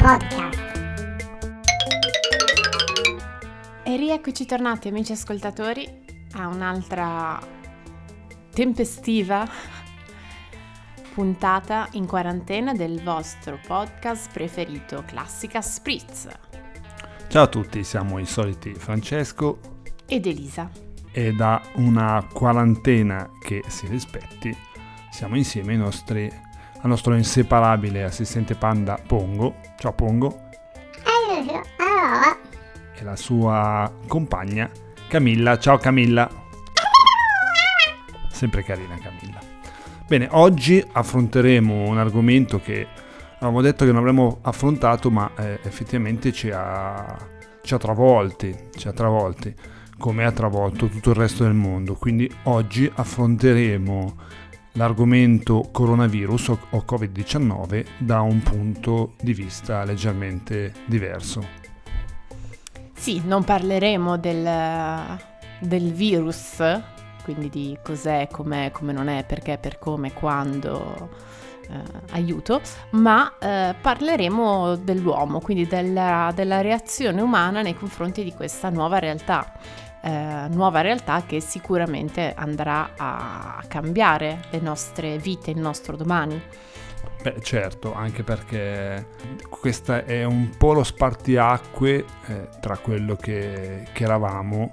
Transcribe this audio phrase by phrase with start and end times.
[0.00, 0.58] Podcast.
[3.84, 5.86] E rieccoci tornati amici ascoltatori
[6.36, 7.38] a un'altra
[8.50, 9.46] tempestiva
[11.12, 16.28] puntata in quarantena del vostro podcast preferito, Classica Spritz.
[17.28, 19.58] Ciao a tutti, siamo i soliti Francesco
[20.06, 20.70] ed Elisa.
[21.12, 24.56] E da una quarantena che si rispetti,
[25.10, 26.48] siamo insieme nostri,
[26.82, 29.56] al nostro inseparabile assistente panda Pongo.
[29.76, 30.48] Ciao Pongo.
[32.94, 34.70] E la sua compagna
[35.08, 35.58] Camilla.
[35.58, 36.28] Ciao Camilla.
[38.30, 39.38] Sempre carina Camilla.
[40.06, 42.86] Bene, oggi affronteremo un argomento che
[43.36, 47.16] avevamo detto che non avremmo affrontato, ma eh, effettivamente ci ha,
[47.62, 49.54] ci ha travolti, ci ha travolti
[49.98, 51.94] come ha travolto tutto il resto del mondo.
[51.94, 54.16] Quindi oggi affronteremo
[54.72, 61.58] l'argomento coronavirus o Covid-19 da un punto di vista leggermente diverso.
[62.94, 65.18] Sì, non parleremo del,
[65.60, 66.62] del virus,
[67.24, 71.08] quindi di cos'è, com'è, come non è, perché, per come, quando,
[71.70, 72.60] eh, aiuto,
[72.90, 79.50] ma eh, parleremo dell'uomo, quindi della, della reazione umana nei confronti di questa nuova realtà
[80.02, 86.40] eh, nuova realtà che sicuramente andrà a cambiare le nostre vite, il nostro domani.
[87.22, 89.08] Beh, certo, anche perché
[89.48, 94.72] questo è un po' lo spartiacque eh, tra quello che, che eravamo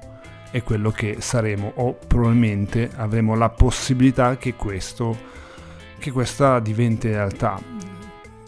[0.51, 5.17] e quello che saremo, o probabilmente avremo la possibilità che, questo,
[5.97, 7.59] che questa diventi realtà.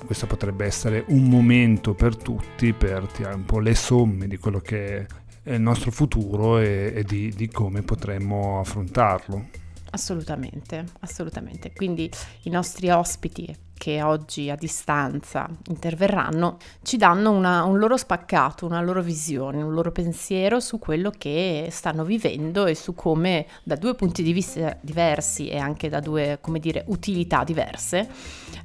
[0.05, 4.59] Questo potrebbe essere un momento per tutti per tirare un po' le somme di quello
[4.59, 5.05] che
[5.43, 9.67] il nostro futuro e, e di, di come potremmo affrontarlo.
[9.91, 11.73] Assolutamente, assolutamente.
[11.73, 12.09] Quindi
[12.43, 18.81] i nostri ospiti che oggi a distanza interverranno ci danno una, un loro spaccato, una
[18.81, 23.95] loro visione, un loro pensiero su quello che stanno vivendo e su come da due
[23.95, 28.07] punti di vista diversi e anche da due, come dire, utilità diverse,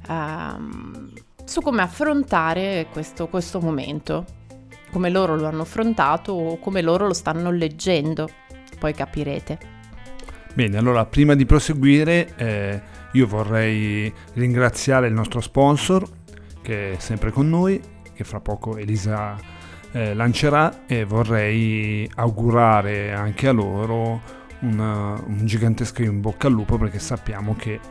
[0.09, 1.11] um,
[1.45, 4.43] su come affrontare questo, questo momento
[4.95, 8.29] come loro lo hanno affrontato o come loro lo stanno leggendo,
[8.79, 9.57] poi capirete.
[10.53, 16.07] Bene, allora prima di proseguire eh, io vorrei ringraziare il nostro sponsor
[16.61, 17.81] che è sempre con noi,
[18.13, 19.35] che fra poco Elisa
[19.91, 24.21] eh, lancerà e vorrei augurare anche a loro
[24.59, 27.81] una, un gigantesco in bocca al lupo perché sappiamo che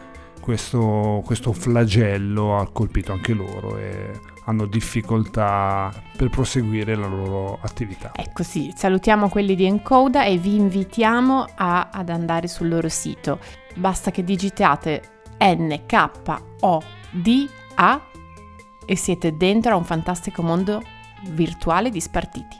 [0.44, 4.10] questo, questo flagello ha colpito anche loro e
[4.44, 8.12] hanno difficoltà per proseguire la loro attività.
[8.15, 13.38] Ecco sì, salutiamo quelli di Encoda e vi invitiamo a, ad andare sul loro sito.
[13.77, 16.43] Basta che digitate NKODA
[18.84, 20.83] e siete dentro a un fantastico mondo
[21.31, 22.56] virtuale di spartiti.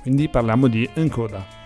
[0.00, 1.65] Quindi parliamo di Encoda.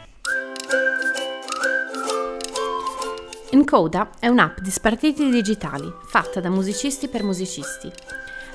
[3.53, 7.91] Encoda è un'app di spartiti digitali fatta da musicisti per musicisti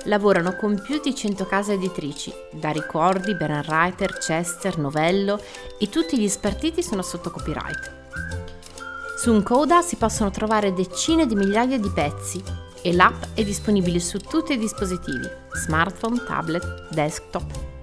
[0.04, 5.42] lavorano con più di 100 case editrici, da Ricordi, Writer, Chester, Novello
[5.78, 7.92] e tutti gli spartiti sono sotto copyright.
[9.18, 12.42] Su Uncoda si possono trovare decine di migliaia di pezzi
[12.82, 17.74] e l'app è disponibile su tutti i dispositivi, smartphone, tablet, desktop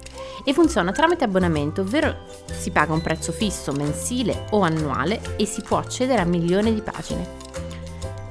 [0.44, 2.16] e funziona tramite abbonamento, ovvero
[2.50, 6.81] si paga un prezzo fisso mensile o annuale e si può accedere a milioni di
[6.81, 7.41] pagine.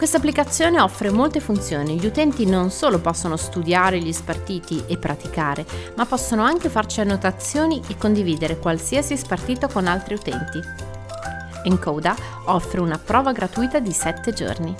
[0.01, 5.63] Questa applicazione offre molte funzioni, gli utenti non solo possono studiare gli spartiti e praticare,
[5.95, 10.59] ma possono anche farci annotazioni e condividere qualsiasi spartito con altri utenti.
[11.65, 14.75] Encoda offre una prova gratuita di 7 giorni.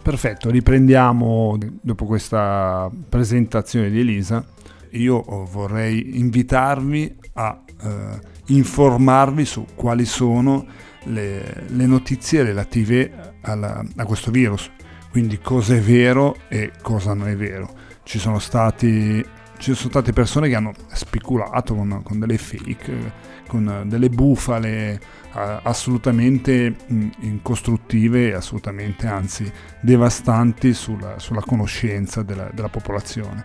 [0.00, 4.44] Perfetto, riprendiamo dopo questa presentazione di Elisa.
[4.92, 10.66] Io vorrei invitarvi a eh, informarvi su quali sono
[11.04, 14.70] le, le notizie relative alla, a questo virus,
[15.10, 17.68] quindi cosa è vero e cosa non è vero.
[18.02, 19.24] Ci sono stati
[19.62, 23.12] ci sono state persone che hanno speculato con, con delle fake,
[23.46, 25.00] con delle bufale
[25.30, 26.74] assolutamente
[27.20, 29.50] incostruttive e assolutamente anzi
[29.80, 33.44] devastanti sulla, sulla conoscenza della, della, popolazione.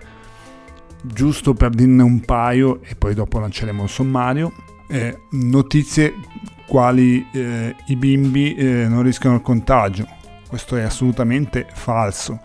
[1.04, 4.54] Giusto per dirne un paio e poi dopo lanceremo il sommario,
[4.88, 6.14] eh, notizie
[6.68, 10.08] quali eh, i bimbi eh, non rischiano il contagio.
[10.48, 12.40] Questo è assolutamente falso.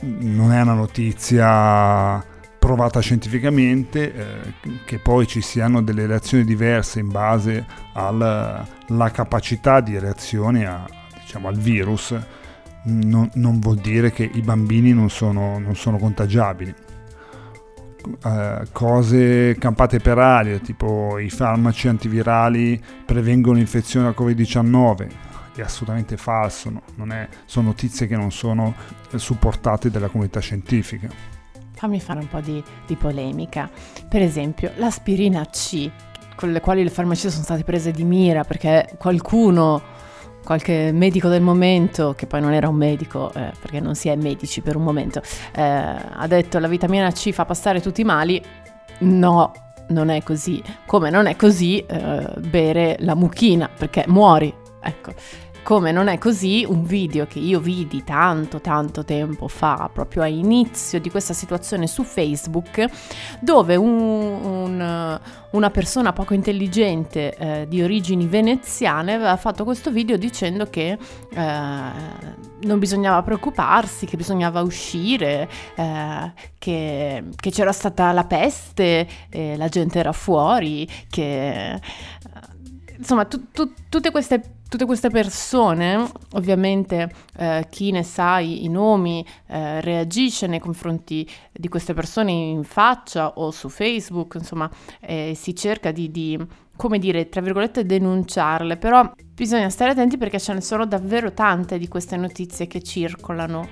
[0.00, 2.24] Non è una notizia
[2.58, 4.52] provata scientificamente, eh,
[4.84, 8.66] che poi ci siano delle reazioni diverse in base alla
[9.12, 10.86] capacità di reazione a,
[11.20, 12.16] diciamo, al virus,
[12.84, 16.74] non, non, vuol dire che i bambini non sono, non sono contagiabili.
[18.24, 25.08] Eh, cose campate per aria, tipo i farmaci antivirali prevengono infezione al Covid-19.
[25.54, 27.14] È assolutamente falso, no?
[27.14, 28.74] è, sono notizie che non sono
[29.14, 31.08] supportate dalla comunità scientifica.
[31.74, 33.70] Fammi fare un po' di, di polemica.
[34.08, 35.90] Per esempio, l'aspirina C,
[36.34, 39.93] con le quali le farmacie sono state prese di mira perché qualcuno
[40.44, 44.16] qualche medico del momento, che poi non era un medico, eh, perché non si è
[44.16, 45.20] medici per un momento,
[45.54, 48.40] eh, ha detto la vitamina C fa passare tutti i mali.
[48.98, 49.52] No,
[49.88, 50.62] non è così.
[50.86, 54.54] Come non è così eh, bere la mucchina, perché muori.
[54.80, 55.12] Ecco,
[55.64, 60.26] come non è così, un video che io vidi tanto tanto tempo fa, proprio a
[60.26, 62.84] inizio di questa situazione su Facebook,
[63.40, 65.20] dove un, un,
[65.50, 70.98] una persona poco intelligente eh, di origini veneziane aveva fatto questo video dicendo che
[71.30, 71.90] eh,
[72.60, 79.08] non bisognava preoccuparsi, che bisognava uscire, eh, che, che, c'era stata la peste,
[79.56, 81.80] la gente era fuori, che
[82.98, 84.40] insomma tu, tu, tutte queste
[84.74, 91.30] tutte queste persone, ovviamente eh, chi ne sa i, i nomi eh, reagisce nei confronti
[91.52, 94.68] di queste persone in faccia o su Facebook, insomma
[94.98, 96.36] eh, si cerca di, di,
[96.74, 101.78] come dire, tra virgolette denunciarle, però bisogna stare attenti perché ce ne sono davvero tante
[101.78, 103.68] di queste notizie che circolano.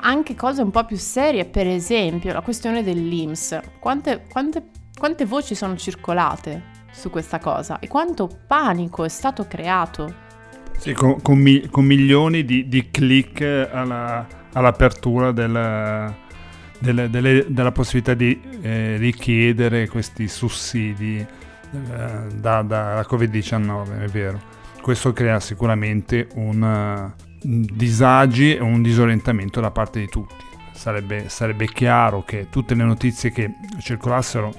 [0.00, 3.58] Anche cose un po' più serie, per esempio la questione dell'IMS.
[3.80, 7.78] Quante, quante, quante voci sono circolate su questa cosa?
[7.78, 10.28] E quanto panico è stato creato
[10.82, 16.12] sì, con, con, mi, con milioni di, di click alla, all'apertura del,
[16.80, 21.26] delle, delle, della possibilità di eh, richiedere questi sussidi eh,
[22.34, 24.40] da, da Covid-19, è vero.
[24.80, 30.34] Questo crea sicuramente un, un disagi e un disorientamento da parte di tutti.
[30.72, 34.52] Sarebbe, sarebbe chiaro che tutte le notizie che circolassero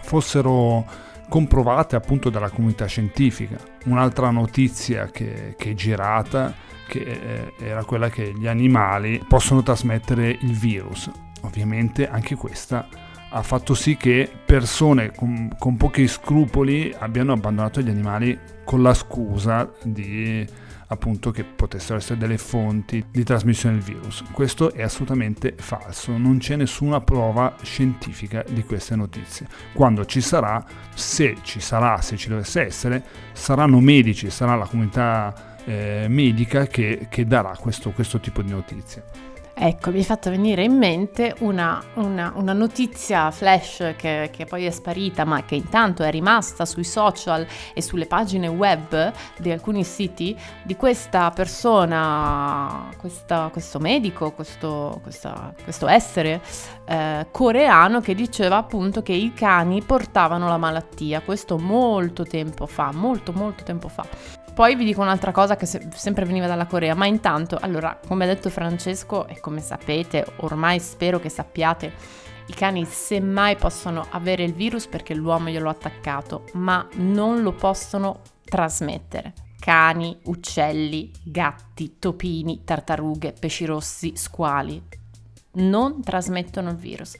[0.00, 0.86] fossero
[1.34, 3.56] comprovate appunto dalla comunità scientifica.
[3.86, 6.54] Un'altra notizia che, che è girata
[6.86, 11.10] che eh, era quella che gli animali possono trasmettere il virus.
[11.40, 12.86] Ovviamente anche questa
[13.30, 18.94] ha fatto sì che persone con, con pochi scrupoli abbiano abbandonato gli animali con la
[18.94, 20.46] scusa di
[20.88, 24.24] appunto che potessero essere delle fonti di trasmissione del virus.
[24.32, 29.46] Questo è assolutamente falso, non c'è nessuna prova scientifica di queste notizie.
[29.72, 30.64] Quando ci sarà,
[30.94, 33.02] se ci sarà, se ci dovesse essere,
[33.32, 39.32] saranno medici, sarà la comunità eh, medica che, che darà questo, questo tipo di notizie.
[39.56, 44.64] Ecco, mi è fatto venire in mente una, una, una notizia flash che, che, poi
[44.64, 49.84] è sparita, ma che intanto è rimasta sui social e sulle pagine web di alcuni
[49.84, 56.42] siti, di questa persona, questa, questo medico, questo, questa, questo essere
[56.86, 61.20] eh, coreano che diceva appunto che i cani portavano la malattia.
[61.20, 64.43] Questo molto tempo fa, molto molto tempo fa.
[64.54, 68.24] Poi vi dico un'altra cosa che se- sempre veniva dalla Corea, ma intanto, allora, come
[68.24, 71.92] ha detto Francesco e come sapete, ormai spero che sappiate,
[72.46, 77.52] i cani semmai possono avere il virus perché l'uomo glielo ha attaccato, ma non lo
[77.52, 79.32] possono trasmettere.
[79.58, 84.82] Cani, uccelli, gatti, topini, tartarughe, pesci rossi, squali
[85.54, 87.16] non trasmettono il virus.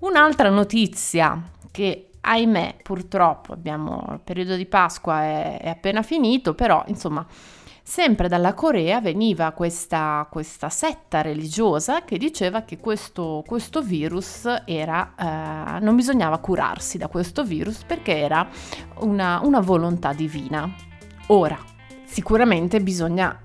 [0.00, 6.82] Un'altra notizia che ahimè, purtroppo abbiamo il periodo di Pasqua è, è appena finito, però
[6.86, 7.24] insomma,
[7.82, 15.14] sempre dalla Corea veniva questa, questa setta religiosa che diceva che questo, questo virus era,
[15.16, 18.48] eh, non bisognava curarsi da questo virus perché era
[19.00, 20.72] una, una volontà divina.
[21.28, 21.58] Ora,
[22.06, 23.38] sicuramente bisogna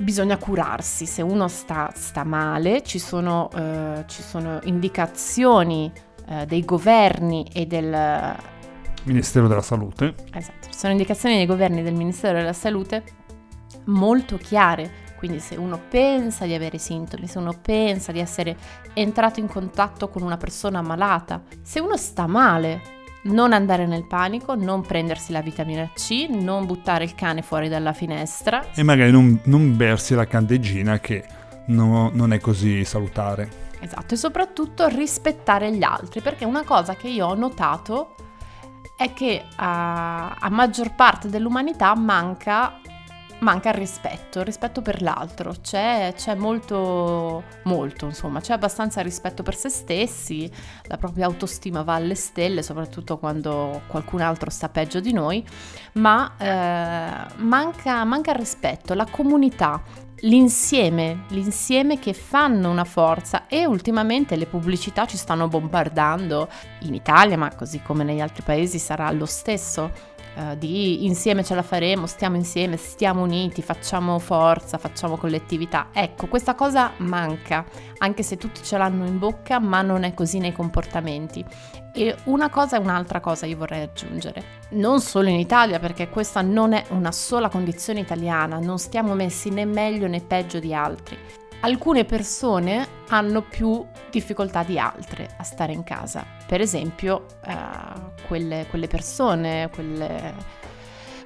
[0.00, 5.92] bisogna curarsi, se uno sta, sta male ci sono, eh, ci sono indicazioni
[6.30, 8.36] eh, dei governi e del
[9.02, 10.14] Ministero della Salute.
[10.32, 13.02] Esatto, sono indicazioni dei governi del Ministero della Salute
[13.86, 15.08] molto chiare.
[15.18, 18.56] Quindi se uno pensa di avere sintomi, se uno pensa di essere
[18.94, 22.80] entrato in contatto con una persona malata, se uno sta male,
[23.24, 27.92] non andare nel panico, non prendersi la vitamina C, non buttare il cane fuori dalla
[27.92, 28.70] finestra.
[28.72, 31.22] E magari non, non bersi la candeggina che
[31.66, 33.68] no, non è così salutare.
[33.80, 38.14] Esatto, e soprattutto rispettare gli altri, perché una cosa che io ho notato
[38.94, 42.78] è che a, a maggior parte dell'umanità manca,
[43.38, 49.42] manca il rispetto, il rispetto per l'altro, c'è, c'è molto, molto, insomma, c'è abbastanza rispetto
[49.42, 55.00] per se stessi, la propria autostima va alle stelle, soprattutto quando qualcun altro sta peggio
[55.00, 55.42] di noi,
[55.94, 59.82] ma eh, manca, manca il rispetto, la comunità,
[60.22, 66.48] l'insieme, l'insieme che fanno una forza e ultimamente le pubblicità ci stanno bombardando
[66.80, 70.18] in Italia, ma così come negli altri paesi sarà lo stesso.
[70.32, 75.88] Uh, di insieme ce la faremo, stiamo insieme, stiamo uniti, facciamo forza, facciamo collettività.
[75.92, 77.64] Ecco, questa cosa manca,
[77.98, 81.44] anche se tutti ce l'hanno in bocca, ma non è così nei comportamenti.
[81.92, 84.58] E una cosa e un'altra cosa io vorrei aggiungere.
[84.70, 89.50] Non solo in Italia, perché questa non è una sola condizione italiana, non stiamo messi
[89.50, 91.18] né meglio né peggio di altri.
[91.62, 96.24] Alcune persone hanno più difficoltà di altre a stare in casa.
[96.46, 97.54] Per esempio, eh,
[98.26, 100.34] quelle, quelle, persone, quelle,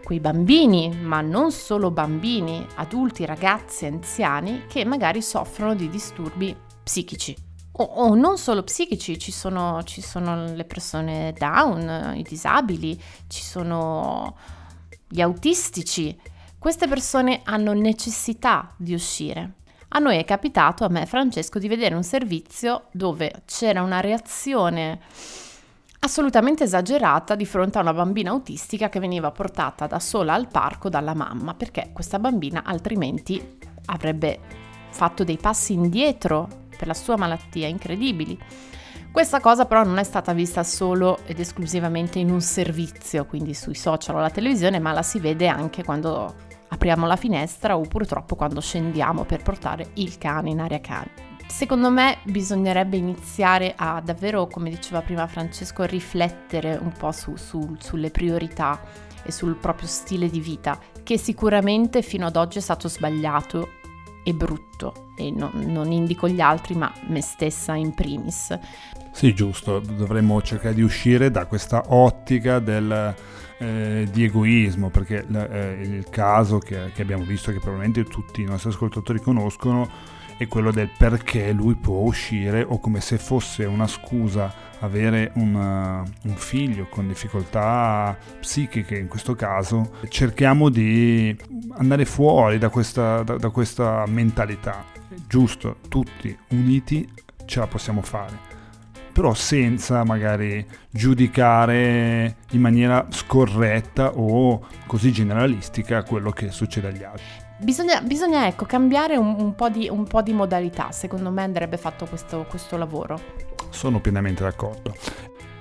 [0.02, 7.44] quei bambini, ma non solo bambini, adulti, ragazzi, anziani, che magari soffrono di disturbi psichici
[7.76, 13.43] o, o non solo psichici, ci sono, ci sono le persone down, i disabili, ci
[13.43, 14.37] sono
[15.09, 16.16] gli autistici.
[16.59, 19.54] Queste persone hanno necessità di uscire.
[19.88, 24.00] A noi è capitato, a me e Francesco, di vedere un servizio dove c'era una
[24.00, 25.00] reazione
[26.00, 30.88] assolutamente esagerata di fronte a una bambina autistica che veniva portata da sola al parco
[30.88, 34.40] dalla mamma, perché questa bambina altrimenti avrebbe
[34.90, 38.38] fatto dei passi indietro per la sua malattia incredibili.
[39.11, 43.76] Questa cosa però non è stata vista solo ed esclusivamente in un servizio, quindi sui
[43.76, 46.35] social o alla televisione, ma la si vede anche quando
[46.69, 51.11] apriamo la finestra o purtroppo quando scendiamo per portare il cane in area cani.
[51.47, 57.76] Secondo me bisognerebbe iniziare a davvero, come diceva prima Francesco, riflettere un po' su, su,
[57.78, 58.81] sulle priorità
[59.23, 63.83] e sul proprio stile di vita, che sicuramente fino ad oggi è stato sbagliato
[64.25, 68.59] e brutto e no, non indico gli altri ma me stessa in primis.
[69.12, 73.14] Sì, giusto, dovremmo cercare di uscire da questa ottica del,
[73.59, 78.45] eh, di egoismo, perché eh, il caso che, che abbiamo visto, che probabilmente tutti i
[78.45, 79.88] nostri ascoltatori conoscono,
[80.37, 86.03] è quello del perché lui può uscire o come se fosse una scusa avere una,
[86.25, 91.35] un figlio con difficoltà psichiche in questo caso, cerchiamo di
[91.79, 94.85] andare fuori da questa, da, da questa mentalità.
[95.26, 97.09] Giusto, tutti uniti
[97.47, 98.53] ce la possiamo fare
[99.14, 107.44] però senza magari giudicare in maniera scorretta o così generalistica quello che succede agli altri.
[107.59, 111.77] Bisogna, bisogna ecco, cambiare un, un, po di, un, po di, modalità, secondo me andrebbe
[111.77, 113.19] fatto questo, questo lavoro.
[113.71, 114.95] Sono pienamente d'accordo.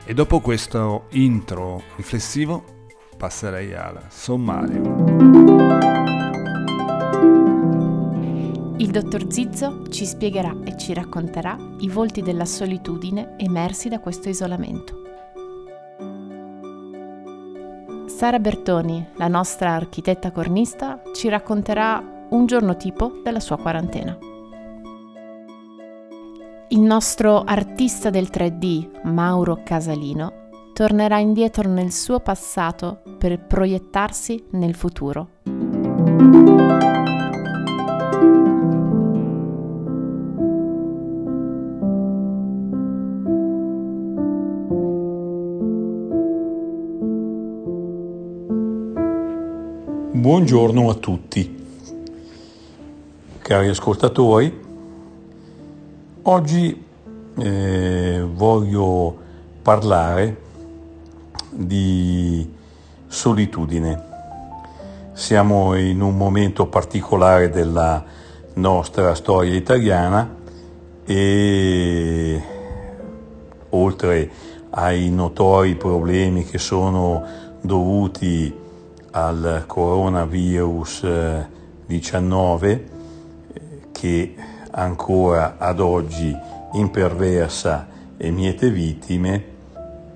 [0.03, 2.63] E dopo questo intro riflessivo
[3.15, 4.81] passerei al sommario.
[8.77, 14.29] Il dottor Zizzo ci spiegherà e ci racconterà i volti della solitudine emersi da questo
[14.29, 15.02] isolamento.
[18.23, 24.17] Sara Bertoni, la nostra architetta cornista, ci racconterà un giorno tipo della sua quarantena.
[26.69, 34.73] Il nostro artista del 3D, Mauro Casalino, tornerà indietro nel suo passato per proiettarsi nel
[34.73, 35.27] futuro.
[50.23, 51.65] Buongiorno a tutti,
[53.39, 54.57] cari ascoltatori.
[56.21, 56.85] Oggi
[57.39, 59.17] eh, voglio
[59.61, 60.37] parlare
[61.49, 62.49] di
[63.05, 64.01] solitudine.
[65.11, 68.01] Siamo in un momento particolare della
[68.53, 70.37] nostra storia italiana
[71.05, 72.43] e
[73.71, 74.31] oltre
[74.69, 77.25] ai notori problemi che sono
[77.59, 78.61] dovuti
[79.15, 81.05] al coronavirus
[81.85, 84.35] 19 eh, che
[84.71, 86.35] ancora ad oggi
[86.73, 89.45] imperversa e miete vittime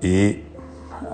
[0.00, 0.44] e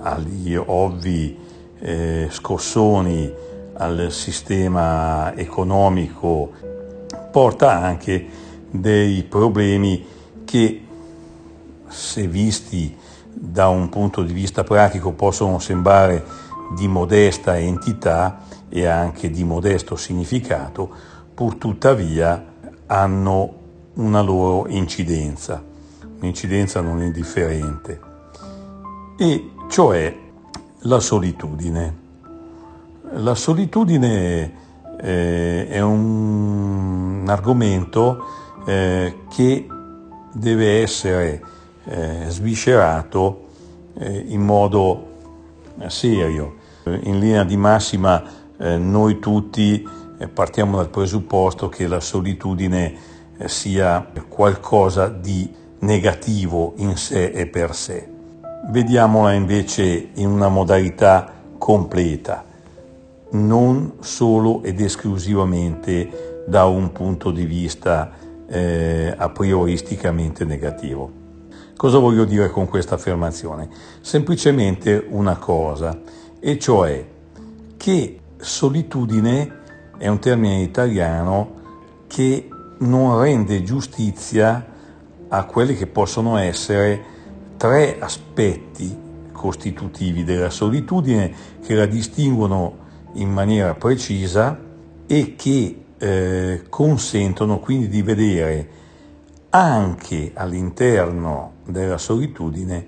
[0.01, 1.37] agli ovvi
[1.79, 3.31] eh, scossoni
[3.73, 6.51] al sistema economico
[7.31, 8.25] porta anche
[8.71, 10.03] dei problemi
[10.43, 10.85] che
[11.87, 12.97] se visti
[13.31, 19.95] da un punto di vista pratico possono sembrare di modesta entità e anche di modesto
[19.95, 20.89] significato,
[21.33, 22.53] pur tuttavia
[22.87, 23.53] hanno
[23.93, 25.63] una loro incidenza,
[26.19, 27.99] un'incidenza non indifferente,
[29.17, 30.15] e cioè
[30.79, 32.03] la solitudine.
[33.11, 34.53] La solitudine
[34.99, 38.23] eh, è un, un argomento
[38.65, 39.67] eh, che
[40.33, 41.41] deve essere
[41.85, 43.47] eh, sviscerato
[43.97, 45.13] eh, in modo
[45.87, 46.55] serio.
[46.85, 48.23] In linea di massima
[48.57, 52.95] eh, noi tutti eh, partiamo dal presupposto che la solitudine
[53.37, 58.07] eh, sia qualcosa di negativo in sé e per sé.
[58.69, 62.43] Vediamola invece in una modalità completa,
[63.31, 68.11] non solo ed esclusivamente da un punto di vista
[68.47, 71.23] eh, a prioristicamente negativo.
[71.77, 73.67] Cosa voglio dire con questa affermazione?
[73.99, 75.99] Semplicemente una cosa,
[76.39, 77.05] e cioè
[77.75, 79.59] che solitudine
[79.97, 84.65] è un termine italiano che non rende giustizia
[85.27, 87.03] a quelli che possono essere
[87.57, 88.97] tre aspetti
[89.33, 92.77] costitutivi della solitudine che la distinguono
[93.15, 94.57] in maniera precisa
[95.05, 98.69] e che eh, consentono quindi di vedere
[99.49, 102.87] anche all'interno della solitudine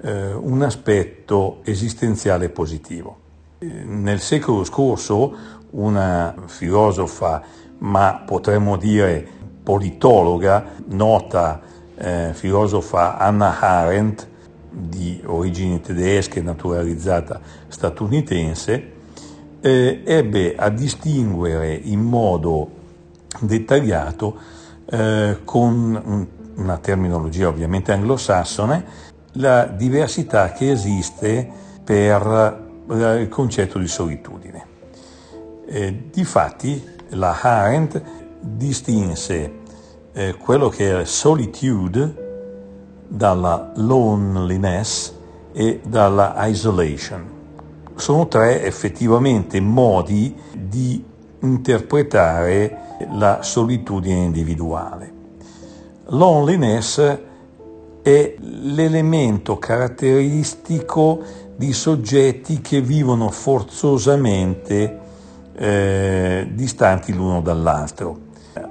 [0.00, 3.18] eh, un aspetto esistenziale positivo.
[3.58, 5.36] Nel secolo scorso
[5.70, 7.42] una filosofa,
[7.78, 9.26] ma potremmo dire
[9.62, 11.60] politologa, nota
[11.94, 14.26] eh, filosofa Anna Arendt,
[14.68, 18.92] di origini tedesche, naturalizzata statunitense,
[19.60, 22.70] eh, ebbe a distinguere in modo
[23.40, 24.36] dettagliato,
[24.86, 28.84] eh, con una terminologia ovviamente anglosassone,
[29.32, 31.48] la diversità che esiste
[31.82, 34.66] per il concetto di solitudine.
[35.66, 38.02] Eh, difatti la Arendt
[38.40, 39.60] distinse
[40.12, 42.30] eh, quello che è solitude
[43.08, 45.14] dalla loneliness
[45.52, 47.30] e dalla isolation.
[47.94, 51.04] Sono tre effettivamente modi di
[51.40, 55.11] interpretare la solitudine individuale.
[56.12, 57.18] Loneliness
[58.02, 61.22] è l'elemento caratteristico
[61.56, 64.98] di soggetti che vivono forzosamente
[65.54, 68.18] eh, distanti l'uno dall'altro.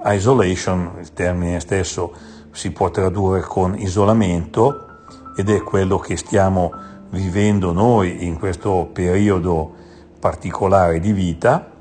[0.05, 2.13] Isolation, il termine stesso
[2.51, 4.99] si può tradurre con isolamento
[5.35, 6.71] ed è quello che stiamo
[7.09, 9.73] vivendo noi in questo periodo
[10.19, 11.71] particolare di vita,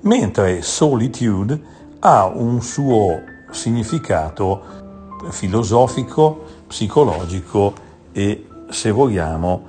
[0.00, 1.60] mentre solitude
[1.98, 4.80] ha un suo significato
[5.30, 7.72] filosofico, psicologico
[8.12, 9.68] e, se vogliamo,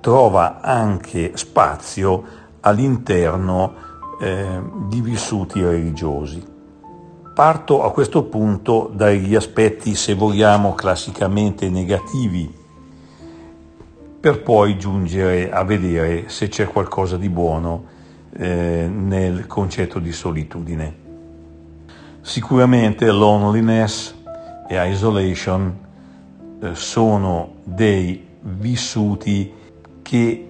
[0.00, 2.24] trova anche spazio
[2.60, 3.74] all'interno
[4.20, 6.56] eh, di vissuti religiosi.
[7.34, 12.52] Parto a questo punto dagli aspetti, se vogliamo, classicamente negativi,
[14.20, 17.84] per poi giungere a vedere se c'è qualcosa di buono
[18.32, 21.06] eh, nel concetto di solitudine.
[22.20, 24.14] Sicuramente loneliness
[24.68, 25.78] e isolation
[26.60, 29.52] eh, sono dei vissuti
[30.02, 30.48] che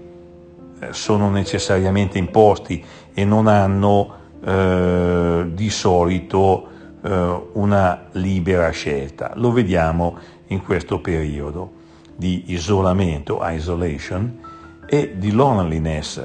[0.81, 6.69] eh, sono necessariamente imposti e non hanno eh, di solito
[7.03, 9.33] eh, una libera scelta.
[9.35, 10.17] Lo vediamo
[10.49, 11.73] in questo periodo
[12.17, 14.39] di isolamento, isolation,
[14.87, 16.23] e di loneliness.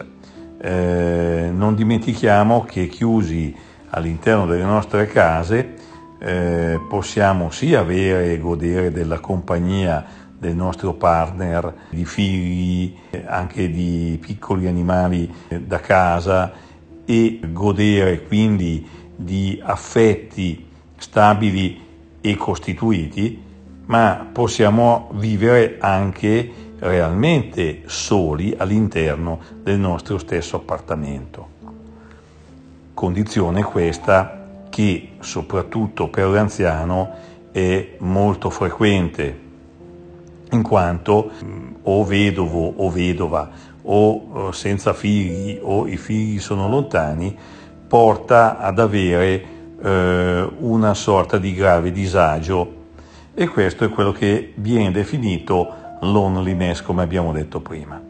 [0.60, 3.54] Eh, non dimentichiamo che chiusi
[3.94, 5.74] all'interno delle nostre case
[6.20, 12.94] eh, possiamo sì avere e godere della compagnia del nostro partner, di figli,
[13.26, 16.52] anche di piccoli animali da casa
[17.06, 21.80] e godere quindi di affetti stabili
[22.20, 23.42] e costituiti,
[23.86, 31.53] ma possiamo vivere anche realmente soli all'interno del nostro stesso appartamento.
[32.94, 37.10] Condizione questa che soprattutto per l'anziano
[37.52, 39.40] è molto frequente,
[40.52, 41.32] in quanto
[41.82, 43.50] o vedovo o vedova
[43.84, 47.36] o senza figli o i figli sono lontani,
[47.88, 49.44] porta ad avere
[49.82, 52.82] eh, una sorta di grave disagio
[53.34, 58.02] e questo è quello che viene definito loneliness come abbiamo detto prima.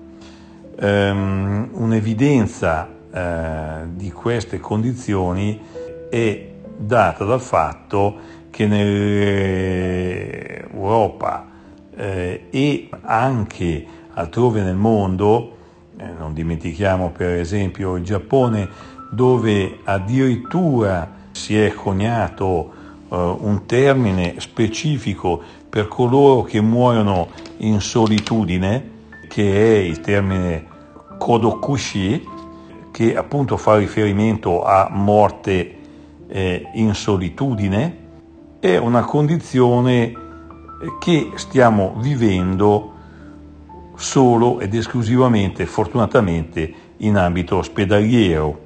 [0.76, 5.62] Um, un'evidenza uh, di queste condizioni
[6.10, 11.52] è data dal fatto che nell'Europa
[11.96, 15.58] eh, e anche altrove nel mondo,
[15.98, 18.68] eh, non dimentichiamo per esempio il Giappone,
[19.12, 22.72] dove addirittura si è coniato
[23.08, 28.92] uh, un termine specifico per coloro che muoiono in solitudine,
[29.28, 30.66] che è il termine
[31.18, 32.28] Kodokushi,
[32.94, 35.78] che appunto fa riferimento a morte
[36.28, 37.98] eh, in solitudine,
[38.60, 40.14] è una condizione
[41.00, 42.92] che stiamo vivendo
[43.96, 48.60] solo ed esclusivamente, fortunatamente, in ambito ospedaliero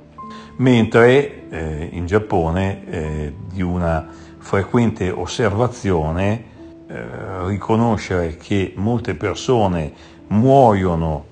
[0.58, 6.44] mentre eh, in Giappone eh, di una frequente osservazione
[6.88, 9.92] eh, riconoscere che molte persone
[10.28, 11.26] muoiono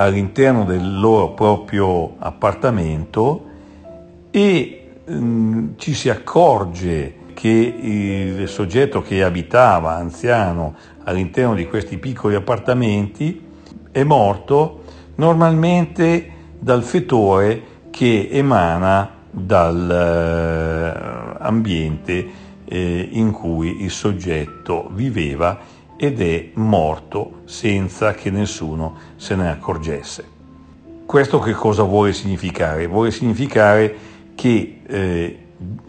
[0.00, 3.44] all'interno del loro proprio appartamento
[4.30, 12.34] e mm, ci si accorge che il soggetto che abitava, anziano, all'interno di questi piccoli
[12.34, 13.46] appartamenti
[13.90, 14.82] è morto
[15.16, 22.30] normalmente dal fetore che emana dall'ambiente eh,
[22.64, 25.58] eh, in cui il soggetto viveva
[26.02, 30.24] ed è morto senza che nessuno se ne accorgesse.
[31.04, 32.86] Questo che cosa vuole significare?
[32.86, 33.94] Vuole significare
[34.34, 35.38] che eh,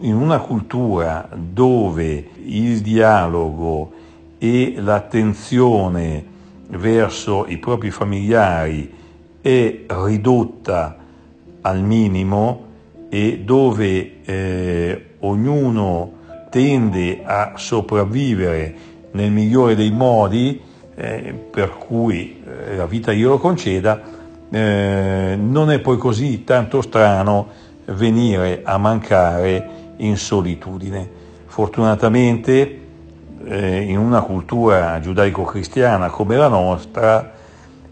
[0.00, 3.90] in una cultura dove il dialogo
[4.36, 6.22] e l'attenzione
[6.68, 8.92] verso i propri familiari
[9.40, 10.98] è ridotta
[11.62, 12.64] al minimo
[13.08, 16.12] e dove eh, ognuno
[16.50, 20.60] tende a sopravvivere nel migliore dei modi,
[20.94, 24.00] eh, per cui eh, la vita glielo conceda,
[24.50, 27.48] eh, non è poi così tanto strano
[27.86, 31.20] venire a mancare in solitudine.
[31.46, 32.80] Fortunatamente
[33.44, 37.32] eh, in una cultura giudaico-cristiana come la nostra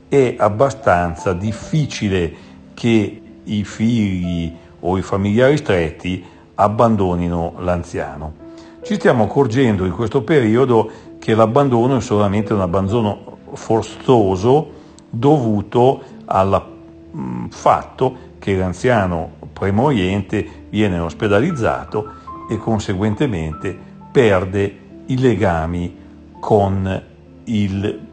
[0.09, 2.33] è abbastanza difficile
[2.75, 8.49] che i figli o i familiari stretti abbandonino l'anziano.
[8.83, 14.73] Ci stiamo accorgendo in questo periodo che l'abbandono è solamente un abbandono forzoso
[15.11, 16.67] dovuto al
[17.15, 22.13] mm, fatto che l'anziano premoriente viene ospedalizzato
[22.49, 23.77] e conseguentemente
[24.11, 25.97] perde i legami
[26.41, 27.03] con
[27.45, 28.07] il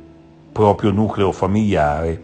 [0.52, 2.24] proprio nucleo familiare,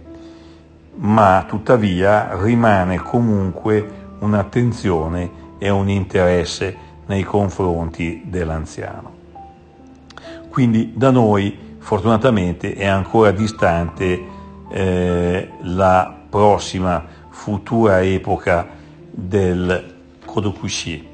[0.96, 9.22] ma tuttavia rimane comunque un'attenzione e un interesse nei confronti dell'anziano.
[10.53, 14.23] Quindi da noi fortunatamente è ancora distante
[14.69, 18.67] eh, la prossima futura epoca
[19.09, 21.07] del Kodokushi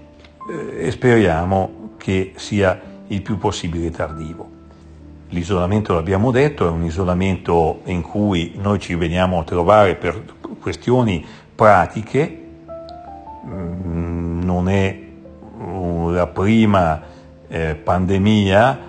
[0.50, 4.46] eh, e speriamo che sia il più possibile tardivo.
[5.30, 10.22] L'isolamento, l'abbiamo detto, è un isolamento in cui noi ci veniamo a trovare per
[10.60, 11.26] questioni
[11.56, 12.44] pratiche,
[13.48, 15.00] mm, non è
[16.12, 17.02] la prima
[17.48, 18.88] eh, pandemia,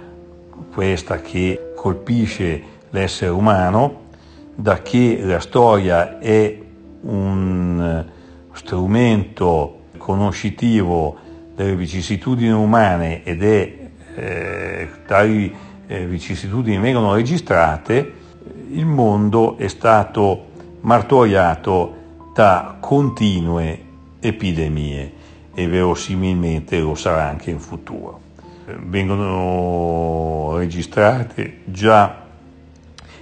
[0.73, 4.09] questa che colpisce l'essere umano,
[4.55, 6.59] da che la storia è
[7.03, 8.05] un
[8.53, 11.17] strumento conoscitivo
[11.55, 13.79] delle vicissitudini umane ed è
[14.15, 15.55] eh, tali
[15.87, 18.13] eh, vicissitudini vengono registrate,
[18.71, 20.47] il mondo è stato
[20.81, 21.97] martoriato
[22.33, 23.85] da continue
[24.21, 25.13] epidemie
[25.53, 28.29] e verosimilmente lo sarà anche in futuro.
[28.79, 32.27] Vengono registrate già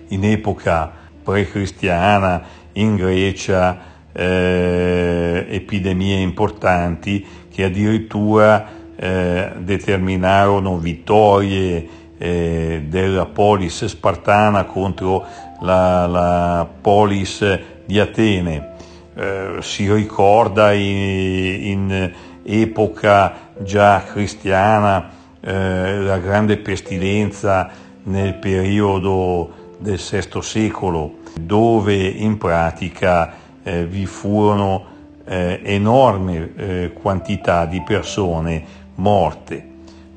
[0.09, 0.91] in epoca
[1.23, 3.79] pre-cristiana in Grecia
[4.13, 15.25] eh, epidemie importanti che addirittura eh, determinarono vittorie eh, della polis spartana contro
[15.61, 17.45] la, la polis
[17.85, 18.77] di Atene.
[19.15, 22.13] Eh, si ricorda in, in,
[22.45, 25.18] epoca già cristiana
[25.49, 27.71] eh, la grande pestilenza
[28.03, 33.33] nel periodo del VI secolo, dove in pratica
[33.63, 34.85] eh, vi furono
[35.25, 38.63] eh, enormi eh, quantità di persone
[38.97, 39.67] morte.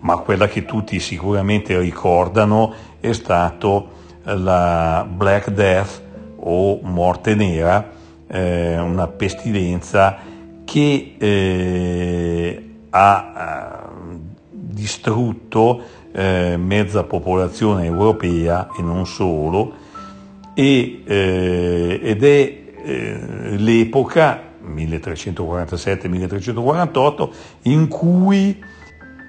[0.02, 6.02] Ma quella che tutti sicuramente ricordano è stato la Black Death
[6.39, 7.89] o morte nera,
[8.28, 10.17] eh, una pestilenza
[10.65, 11.15] che
[12.89, 13.81] ha
[14.72, 15.82] distrutto
[16.12, 19.74] eh, mezza popolazione europea e non solo,
[20.54, 23.20] e, eh, ed è eh,
[23.58, 27.30] l'epoca 1347-1348
[27.64, 28.62] in cui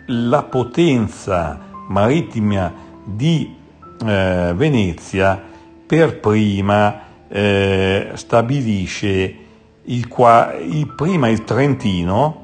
[0.06, 2.72] la potenza marittima
[3.04, 3.54] di
[4.04, 5.40] eh, Venezia
[5.86, 9.36] per prima eh, stabilisce
[9.84, 10.06] il,
[10.68, 12.41] il, prima il Trentino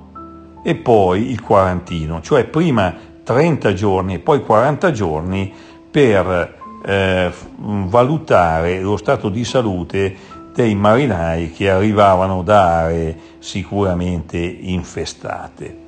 [0.63, 5.53] e poi il Quarantino, cioè prima 30 giorni e poi 40 giorni
[5.91, 10.17] per eh, valutare lo stato di salute
[10.55, 15.87] dei marinai che arrivavano da aree sicuramente infestate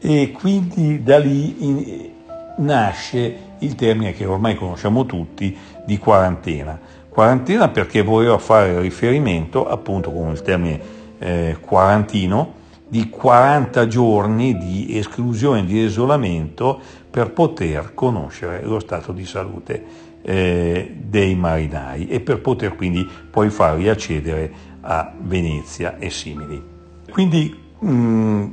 [0.00, 2.10] e quindi da lì in,
[2.58, 6.78] nasce il termine che ormai conosciamo tutti di quarantena.
[7.08, 10.80] Quarantena perché voleva fare riferimento, appunto come il termine
[11.18, 12.54] eh, quarantino
[12.88, 20.96] di 40 giorni di esclusione, di isolamento per poter conoscere lo stato di salute eh,
[20.98, 26.62] dei marinai e per poter quindi poi farli accedere a Venezia e simili.
[27.10, 28.46] Quindi mh, mm,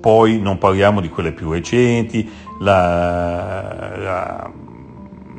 [0.00, 4.48] poi non parliamo di quelle più recenti, la, la,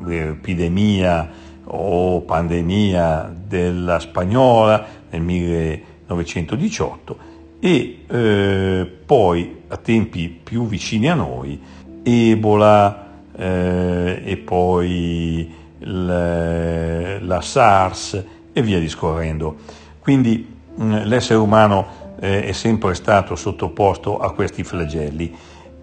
[0.06, 1.30] l'epidemia
[1.66, 7.32] o pandemia della spagnola nel 1918
[7.66, 11.58] e eh, poi a tempi più vicini a noi
[12.04, 15.50] Ebola eh, e poi
[15.80, 18.22] la, la SARS
[18.52, 19.56] e via discorrendo.
[20.00, 20.46] Quindi
[20.76, 25.34] mh, l'essere umano eh, è sempre stato sottoposto a questi flagelli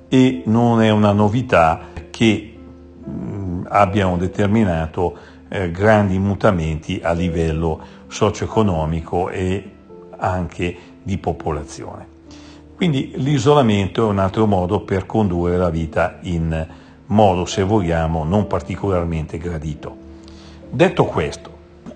[0.06, 2.58] e non è una novità che
[3.02, 5.16] mh, abbiano determinato
[5.48, 9.70] eh, grandi mutamenti a livello socio-economico e
[10.18, 12.18] anche di popolazione.
[12.74, 16.66] Quindi l'isolamento è un altro modo per condurre la vita in
[17.06, 19.94] modo, se vogliamo, non particolarmente gradito.
[20.70, 21.50] Detto questo,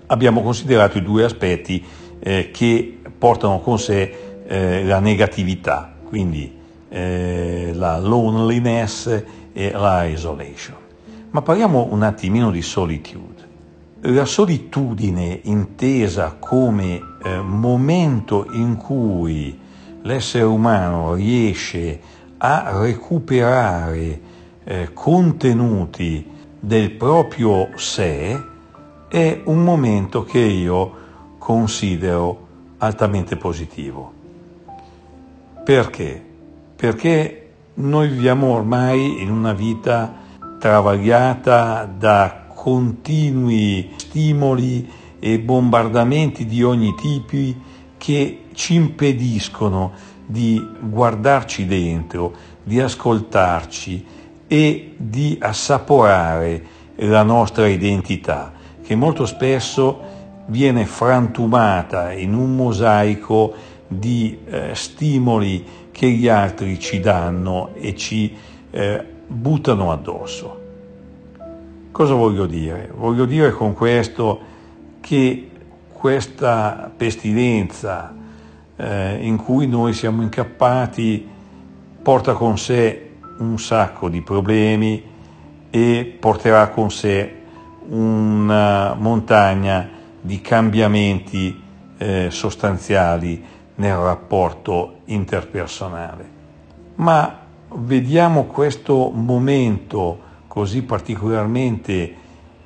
[0.07, 1.83] abbiamo considerato i due aspetti
[2.19, 6.53] eh, che portano con sé eh, la negatività, quindi
[6.89, 10.75] eh, la loneliness e la isolation.
[11.31, 13.43] Ma parliamo un attimino di solitude.
[14.01, 19.59] La solitudine intesa come eh, momento in cui
[20.03, 21.99] l'essere umano riesce
[22.37, 24.21] a recuperare
[24.63, 26.23] eh, contenuti
[26.59, 28.39] del proprio sé
[29.07, 30.93] è un momento che io
[31.39, 34.13] considero altamente positivo.
[35.63, 36.23] Perché?
[36.75, 40.13] Perché noi viviamo ormai in una vita
[40.59, 44.87] travagliata da continui stimoli
[45.19, 47.59] e bombardamenti di ogni tipo
[47.97, 49.91] che ci impediscono
[50.25, 54.05] di guardarci dentro, di ascoltarci
[54.47, 56.63] e di assaporare
[56.97, 60.13] la nostra identità, che molto spesso
[60.47, 63.53] viene frantumata in un mosaico
[63.87, 68.33] di eh, stimoli che gli altri ci danno e ci
[68.71, 70.61] eh, buttano addosso.
[71.91, 72.91] Cosa voglio dire?
[72.93, 74.53] Voglio dire con questo
[75.05, 75.51] che
[75.93, 78.11] questa pestilenza
[78.75, 81.29] eh, in cui noi siamo incappati
[82.01, 85.03] porta con sé un sacco di problemi
[85.69, 87.35] e porterà con sé
[87.89, 89.87] una montagna
[90.19, 91.61] di cambiamenti
[91.99, 93.43] eh, sostanziali
[93.75, 96.29] nel rapporto interpersonale.
[96.95, 97.41] Ma
[97.75, 102.15] vediamo questo momento così particolarmente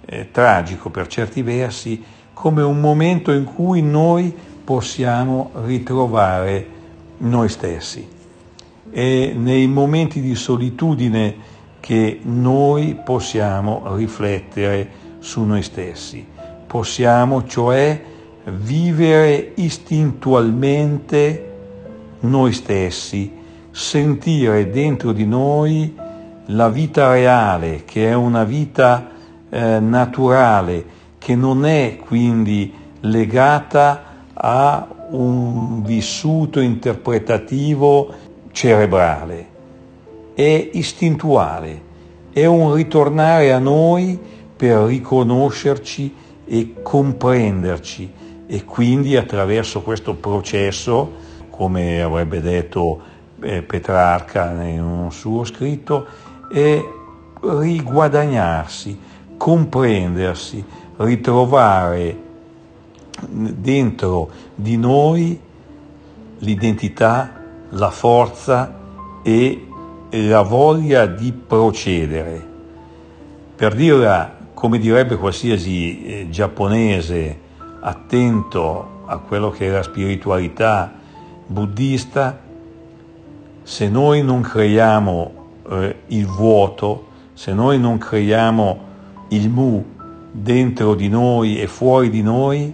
[0.06, 6.65] eh, tragico per certi versi, come un momento in cui noi possiamo ritrovare
[7.17, 8.08] noi stessi.
[8.89, 11.36] È nei momenti di solitudine
[11.82, 16.25] che noi possiamo riflettere su noi stessi.
[16.65, 18.02] Possiamo cioè
[18.45, 21.52] vivere istintualmente
[22.21, 23.34] noi stessi,
[23.69, 25.93] sentire dentro di noi
[26.45, 29.10] la vita reale, che è una vita
[29.49, 34.04] eh, naturale, che non è quindi legata
[34.34, 38.12] a un vissuto interpretativo
[38.52, 39.48] cerebrale,
[40.34, 41.82] è istintuale,
[42.32, 44.18] è un ritornare a noi
[44.56, 48.12] per riconoscerci e comprenderci
[48.48, 51.12] e quindi attraverso questo processo,
[51.50, 53.00] come avrebbe detto
[53.42, 56.06] eh, Petrarca in un suo scritto,
[56.52, 56.84] è
[57.42, 59.00] riguadagnarsi,
[59.38, 60.64] comprendersi,
[61.00, 62.28] ritrovare
[63.30, 65.40] dentro di noi
[66.40, 67.32] l'identità,
[67.70, 68.78] la forza
[69.22, 69.68] e
[70.10, 72.48] la voglia di procedere.
[73.56, 77.48] Per dirla come direbbe qualsiasi eh, giapponese
[77.82, 80.92] attento a quello che è la spiritualità
[81.46, 82.40] buddista,
[83.64, 85.32] se noi non creiamo
[85.70, 88.88] eh, il vuoto, se noi non creiamo
[89.30, 89.98] il mu
[90.32, 92.74] dentro di noi e fuori di noi,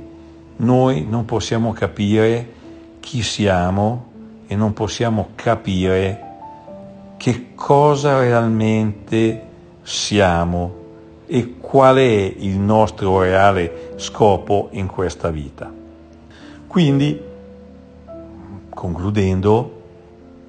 [0.58, 2.54] noi non possiamo capire
[3.00, 4.12] chi siamo
[4.48, 6.22] e non possiamo capire
[7.18, 9.44] che cosa realmente
[9.82, 10.84] siamo
[11.26, 15.72] e qual è il nostro reale scopo in questa vita.
[16.68, 17.20] Quindi,
[18.70, 19.82] concludendo,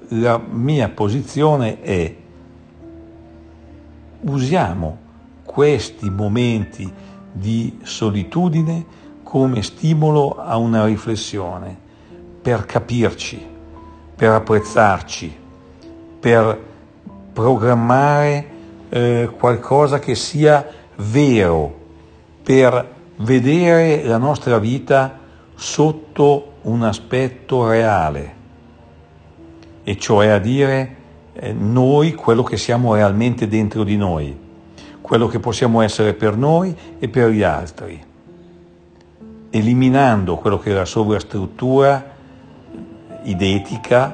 [0.09, 2.15] la mia posizione è
[4.21, 5.05] usiamo
[5.57, 6.87] questi momenti
[7.31, 8.85] di solitudine
[9.23, 11.75] come stimolo a una riflessione
[12.39, 13.43] per capirci,
[14.15, 15.35] per apprezzarci,
[16.19, 16.63] per
[17.33, 18.47] programmare
[18.89, 20.63] eh, qualcosa che sia
[20.97, 21.75] vero,
[22.43, 25.17] per vedere la nostra vita
[25.55, 28.35] sotto un aspetto reale,
[29.83, 30.95] e cioè a dire
[31.33, 34.45] eh, noi quello che siamo realmente dentro di noi,
[35.07, 38.03] quello che possiamo essere per noi e per gli altri,
[39.49, 42.15] eliminando quello che è la sovrastruttura
[43.23, 44.13] idetica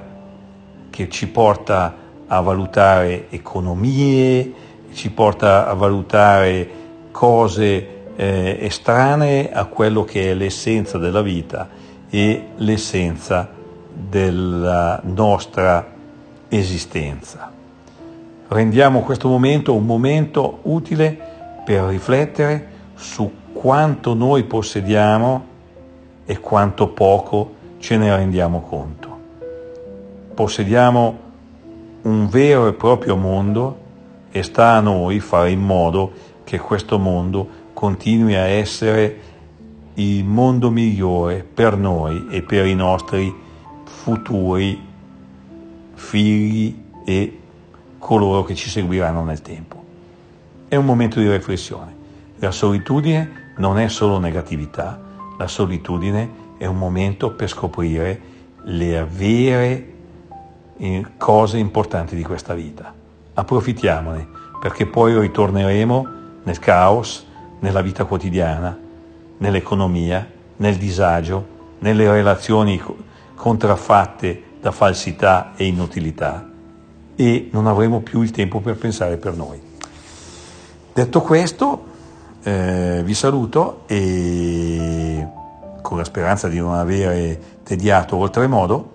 [0.92, 1.96] che ci porta
[2.28, 4.54] a valutare economie,
[4.94, 6.70] ci porta a valutare
[7.10, 11.70] cose eh, estranee a quello che è l'essenza della vita
[12.08, 13.50] e l'essenza
[13.92, 15.92] della nostra
[16.50, 17.52] esistenza.
[18.48, 21.18] Rendiamo questo momento un momento utile
[21.64, 25.46] per riflettere su quanto noi possediamo
[26.26, 29.18] e quanto poco ce ne rendiamo conto.
[30.34, 31.20] Possediamo
[32.04, 33.78] un vero e proprio mondo
[34.32, 36.12] e sta a noi fare in modo
[36.44, 39.20] che questo mondo continui a essere
[39.96, 43.34] il mondo migliore per noi e per i nostri
[43.84, 44.82] futuri
[45.94, 47.40] figli e
[48.04, 49.82] coloro che ci seguiranno nel tempo.
[50.68, 51.96] È un momento di riflessione.
[52.40, 55.00] La solitudine non è solo negatività,
[55.38, 58.22] la solitudine è un momento per scoprire
[58.64, 59.94] le vere
[60.76, 62.94] eh, cose importanti di questa vita.
[63.36, 64.28] Approfittiamone
[64.60, 66.08] perché poi ritorneremo
[66.44, 67.26] nel caos,
[67.60, 68.78] nella vita quotidiana,
[69.38, 71.48] nell'economia, nel disagio,
[71.80, 72.82] nelle relazioni
[73.34, 76.52] contraffatte da falsità e inutilità
[77.16, 79.62] e non avremo più il tempo per pensare per noi.
[80.94, 81.86] Detto questo,
[82.44, 85.28] eh, vi saluto e
[85.82, 88.90] con la speranza di non avere tediato oltremodo,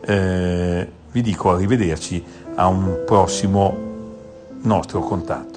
[0.00, 3.76] eh, vi dico arrivederci a un prossimo
[4.62, 5.51] nostro contatto.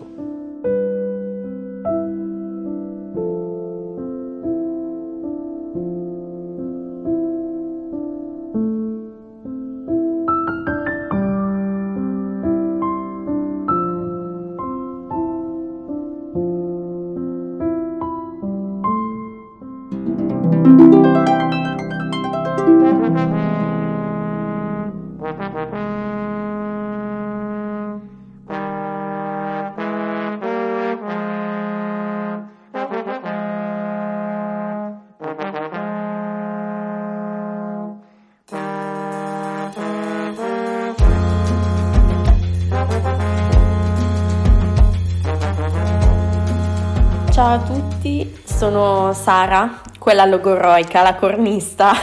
[48.66, 51.94] Sono Sara, quella logoroica, la cornista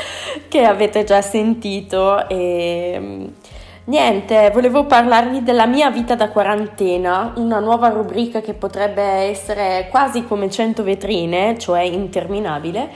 [0.48, 3.24] che avete già sentito e mm,
[3.84, 10.24] niente, volevo parlarvi della mia vita da quarantena, una nuova rubrica che potrebbe essere quasi
[10.24, 12.88] come 100 vetrine, cioè interminabile,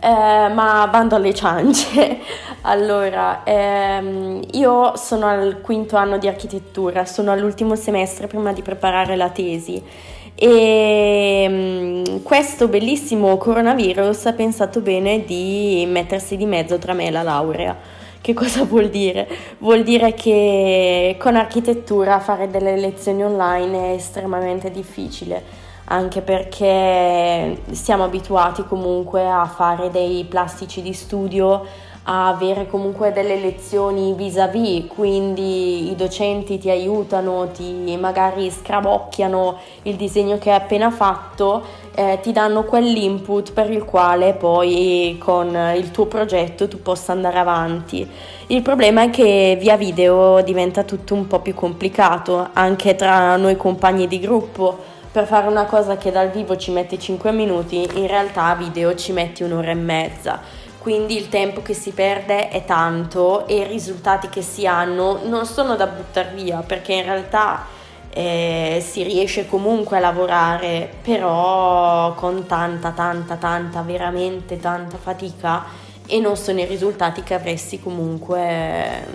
[0.00, 2.20] eh, ma bando alle ciance.
[2.62, 9.14] allora, ehm, io sono al quinto anno di architettura, sono all'ultimo semestre prima di preparare
[9.14, 10.10] la tesi
[10.44, 17.10] e mm, questo bellissimo coronavirus ha pensato bene di mettersi di mezzo tra me e
[17.12, 17.76] la laurea.
[18.20, 19.28] Che cosa vuol dire?
[19.58, 25.40] Vuol dire che con architettura fare delle lezioni online è estremamente difficile,
[25.84, 31.64] anche perché siamo abituati comunque a fare dei plastici di studio
[32.04, 39.94] a avere comunque delle lezioni vis-à-vis, quindi i docenti ti aiutano, ti magari scrabocchiano il
[39.94, 41.62] disegno che hai appena fatto,
[41.94, 47.38] eh, ti danno quell'input per il quale poi con il tuo progetto tu possa andare
[47.38, 48.08] avanti.
[48.48, 53.56] Il problema è che via video diventa tutto un po' più complicato, anche tra noi
[53.56, 54.90] compagni di gruppo.
[55.12, 58.94] Per fare una cosa che dal vivo ci metti 5 minuti, in realtà a video
[58.94, 63.64] ci metti un'ora e mezza quindi il tempo che si perde è tanto e i
[63.68, 67.66] risultati che si hanno non sono da buttare via perché in realtà
[68.10, 75.66] eh, si riesce comunque a lavorare però con tanta tanta tanta veramente tanta fatica
[76.04, 79.06] e non sono i risultati che avresti comunque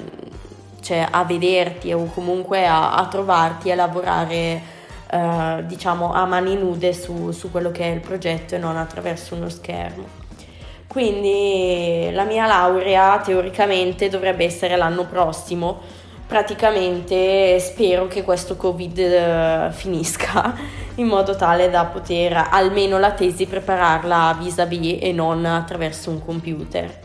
[0.80, 4.62] cioè, a vederti o comunque a, a trovarti a lavorare
[5.12, 9.36] eh, diciamo a mani nude su, su quello che è il progetto e non attraverso
[9.36, 10.17] uno schermo.
[10.88, 15.80] Quindi la mia laurea teoricamente dovrebbe essere l'anno prossimo.
[16.26, 20.54] Praticamente spero che questo Covid eh, finisca
[20.96, 27.00] in modo tale da poter almeno la tesi prepararla vis-à-vis e non attraverso un computer.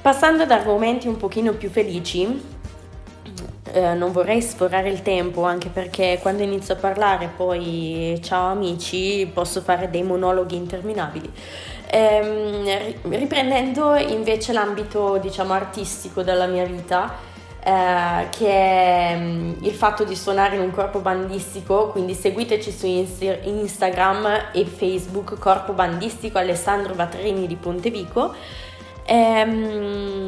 [0.00, 2.54] Passando ad argomenti un pochino più felici,
[3.72, 9.28] eh, non vorrei sforare il tempo anche perché quando inizio a parlare poi ciao amici
[9.32, 11.30] posso fare dei monologhi interminabili.
[11.88, 17.14] Eh, riprendendo invece l'ambito diciamo artistico della mia vita,
[17.62, 22.86] eh, che è mm, il fatto di suonare in un corpo bandistico, quindi seguiteci su
[22.86, 28.34] Insta- Instagram e Facebook, corpo bandistico Alessandro Vatrini di Pontevico.
[29.04, 30.26] Ehm,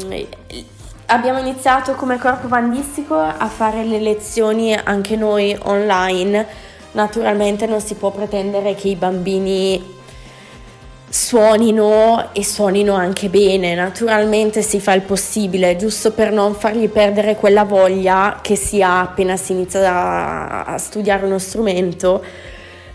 [1.06, 6.46] abbiamo iniziato come corpo bandistico a fare le lezioni anche noi online.
[6.92, 9.96] Naturalmente non si può pretendere che i bambini
[11.08, 13.74] suonino e suonino anche bene.
[13.74, 19.00] Naturalmente si fa il possibile, giusto per non fargli perdere quella voglia che si ha
[19.00, 22.22] appena si inizia a, studiare uno strumento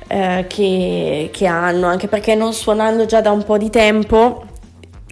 [0.07, 4.45] eh, che, che hanno, anche perché non suonando già da un po' di tempo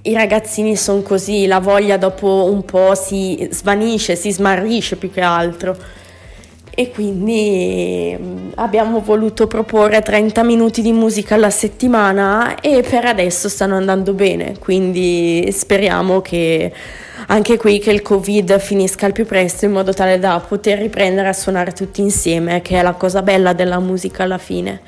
[0.03, 5.21] i ragazzini sono così, la voglia dopo un po' si svanisce, si smarrisce più che
[5.21, 5.77] altro.
[6.73, 13.49] E quindi mm, abbiamo voluto proporre 30 minuti di musica alla settimana e per adesso
[13.49, 16.71] stanno andando bene, quindi speriamo che
[17.27, 21.27] anche qui che il Covid finisca al più presto in modo tale da poter riprendere
[21.27, 24.81] a suonare tutti insieme, che è la cosa bella della musica alla fine.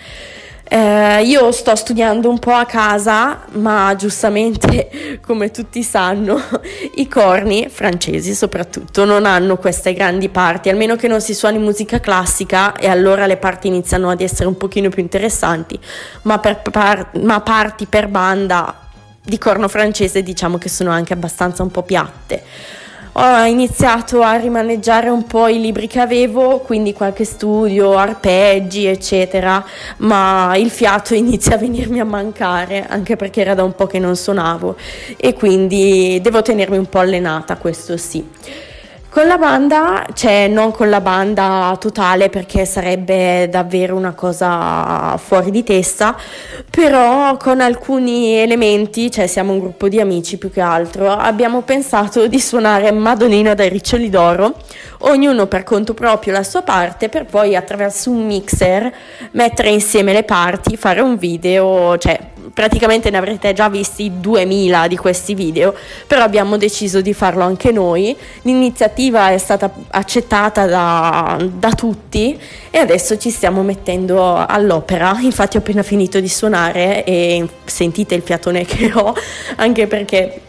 [0.76, 6.42] Eh, io sto studiando un po' a casa, ma giustamente, come tutti sanno,
[6.98, 12.00] i corni francesi soprattutto non hanno queste grandi parti, almeno che non si suoni musica
[12.00, 15.80] classica e allora le parti iniziano ad essere un pochino più interessanti,
[16.24, 18.76] ma, per par- ma parti per banda
[19.24, 22.44] di corno francese diciamo che sono anche abbastanza un po' piatte
[23.16, 29.64] ho iniziato a rimaneggiare un po' i libri che avevo, quindi qualche studio, arpeggi, eccetera,
[29.98, 34.00] ma il fiato inizia a venirmi a mancare, anche perché era da un po' che
[34.00, 34.76] non suonavo
[35.18, 38.28] e quindi devo tenermi un po' allenata, questo sì.
[39.14, 45.52] Con la banda, cioè non con la banda totale perché sarebbe davvero una cosa fuori
[45.52, 46.18] di testa,
[46.68, 52.26] però con alcuni elementi, cioè siamo un gruppo di amici più che altro, abbiamo pensato
[52.26, 54.56] di suonare Madonnina dai Riccioli d'Oro,
[55.02, 58.92] ognuno per conto proprio la sua parte per poi attraverso un mixer
[59.34, 64.98] mettere insieme le parti, fare un video, cioè praticamente ne avrete già visti 2000 di
[64.98, 65.74] questi video,
[66.08, 68.16] però abbiamo deciso di farlo anche noi.
[68.42, 72.40] L'iniziativa è stata accettata da, da tutti
[72.70, 75.18] e adesso ci stiamo mettendo all'opera.
[75.22, 79.14] Infatti ho appena finito di suonare e sentite il fiatone che ho,
[79.58, 80.42] anche perché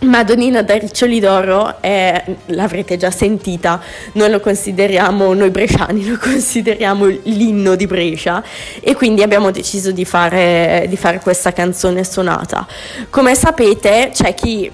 [0.00, 3.82] Madonnina da Riccioli d'Oro è, l'avrete già sentita,
[4.12, 8.42] noi lo consideriamo, noi bresciani lo consideriamo l'inno di Brescia
[8.80, 12.66] e quindi abbiamo deciso di fare, di fare questa canzone suonata.
[13.10, 14.70] Come sapete c'è chi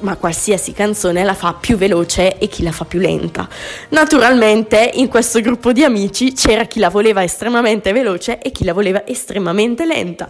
[0.00, 3.46] ma qualsiasi canzone la fa più veloce e chi la fa più lenta.
[3.90, 8.72] Naturalmente in questo gruppo di amici c'era chi la voleva estremamente veloce e chi la
[8.72, 10.26] voleva estremamente lenta.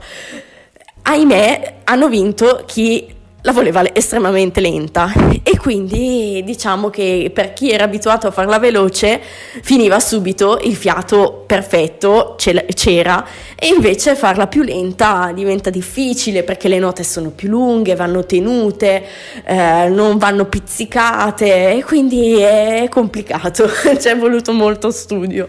[1.02, 5.12] Ahimè, hanno vinto chi la voleva estremamente lenta.
[5.42, 9.20] E quindi diciamo che per chi era abituato a farla veloce
[9.62, 13.26] finiva subito il fiato perfetto c'era.
[13.56, 19.04] E invece farla più lenta diventa difficile perché le note sono più lunghe, vanno tenute,
[19.44, 21.72] eh, non vanno pizzicate.
[21.72, 23.68] E quindi è complicato,
[23.98, 25.48] ci è voluto molto studio.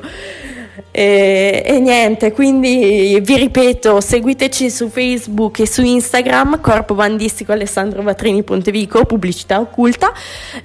[0.91, 8.01] E, e, niente, quindi vi ripeto, seguiteci su Facebook e su Instagram, Corpo Bandistico Alessandro
[8.01, 10.11] Vatrini Pontevico, pubblicità occulta,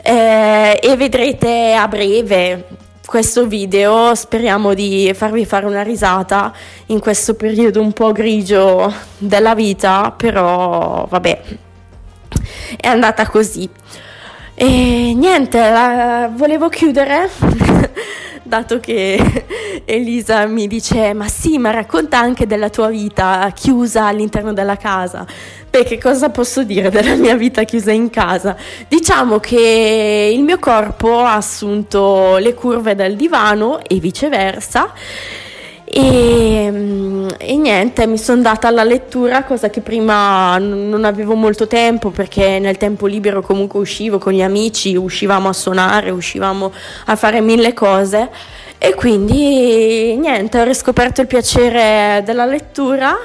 [0.02, 2.66] eh, e vedrete a breve
[3.04, 4.14] questo video.
[4.14, 6.52] Speriamo di farvi fare una risata
[6.86, 11.42] in questo periodo un po' grigio della vita, però vabbè,
[12.76, 13.68] è andata così.
[14.54, 17.28] E niente, la, volevo chiudere
[18.47, 19.44] dato che
[19.84, 25.26] Elisa mi dice ma sì, ma racconta anche della tua vita chiusa all'interno della casa.
[25.68, 28.57] Beh, che cosa posso dire della mia vita chiusa in casa?
[28.88, 34.92] Diciamo che il mio corpo ha assunto le curve del divano e viceversa
[35.99, 41.66] e, mm, e, niente, mi sono data alla lettura, cosa che prima non avevo molto
[41.66, 46.70] tempo perché nel tempo libero comunque uscivo con gli amici, uscivamo a suonare, uscivamo
[47.07, 48.28] a fare mille cose.
[48.76, 53.16] E quindi niente, ho riscoperto il piacere della lettura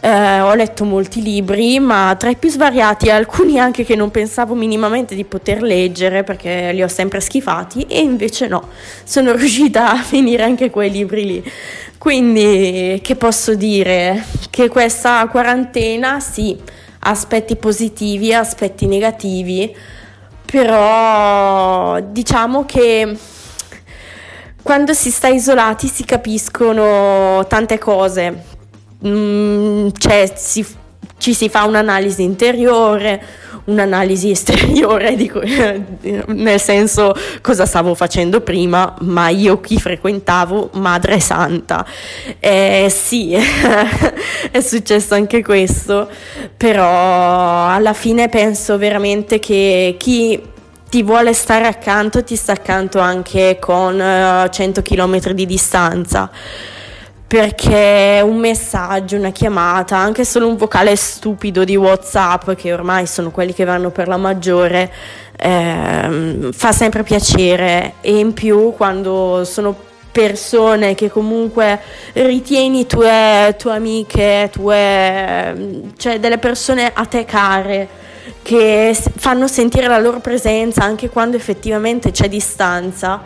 [0.00, 4.54] eh, ho letto molti libri, ma tra i più svariati, alcuni anche che non pensavo
[4.54, 8.68] minimamente di poter leggere perché li ho sempre schifati, e invece no,
[9.04, 11.52] sono riuscita a finire anche quei libri lì.
[11.98, 14.24] Quindi, che posso dire?
[14.50, 16.56] Che questa quarantena, sì,
[17.00, 19.74] aspetti positivi, aspetti negativi,
[20.50, 23.16] però diciamo che
[24.62, 28.57] quando si sta isolati si capiscono tante cose,
[29.06, 30.66] mm, cioè si,
[31.18, 33.22] ci si fa un'analisi interiore,
[33.64, 35.40] un'analisi esteriore, dico,
[36.28, 41.84] nel senso cosa stavo facendo prima, ma io chi frequentavo, Madre Santa.
[42.38, 43.34] Eh, sì,
[44.50, 46.08] è successo anche questo,
[46.56, 50.56] però alla fine penso veramente che chi
[50.88, 56.30] ti vuole stare accanto ti sta accanto anche con uh, 100 km di distanza
[57.28, 63.30] perché un messaggio, una chiamata, anche solo un vocale stupido di WhatsApp, che ormai sono
[63.30, 64.90] quelli che vanno per la maggiore,
[65.36, 67.94] ehm, fa sempre piacere.
[68.00, 69.76] E in più quando sono
[70.10, 71.78] persone che comunque
[72.14, 78.06] ritieni tue, tue amiche, tue, cioè delle persone a te care
[78.40, 83.20] che fanno sentire la loro presenza anche quando effettivamente c'è distanza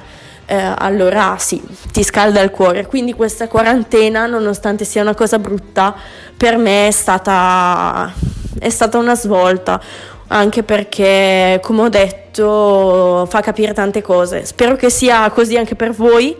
[0.52, 2.84] eh, allora sì, ti scalda il cuore.
[2.84, 5.94] Quindi questa quarantena, nonostante sia una cosa brutta,
[6.36, 8.12] per me è stata,
[8.58, 9.80] è stata una svolta,
[10.26, 14.44] anche perché, come ho detto, fa capire tante cose.
[14.44, 16.36] Spero che sia così anche per voi.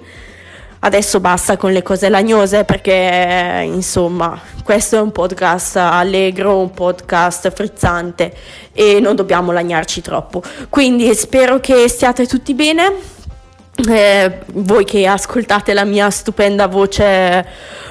[0.85, 7.53] Adesso basta con le cose lagnose perché insomma questo è un podcast allegro, un podcast
[7.53, 8.35] frizzante
[8.73, 10.43] e non dobbiamo lagnarci troppo.
[10.69, 13.21] Quindi spero che stiate tutti bene
[13.75, 17.47] eh, voi che ascoltate la mia stupenda voce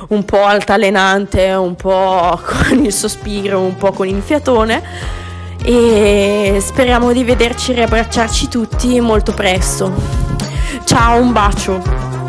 [0.10, 4.82] un po' altalenante, un po' con il sospiro, un po' con il fiatone
[5.64, 9.92] e speriamo di vederci riabbracciarci tutti molto presto.
[10.86, 12.21] Ciao, un bacio.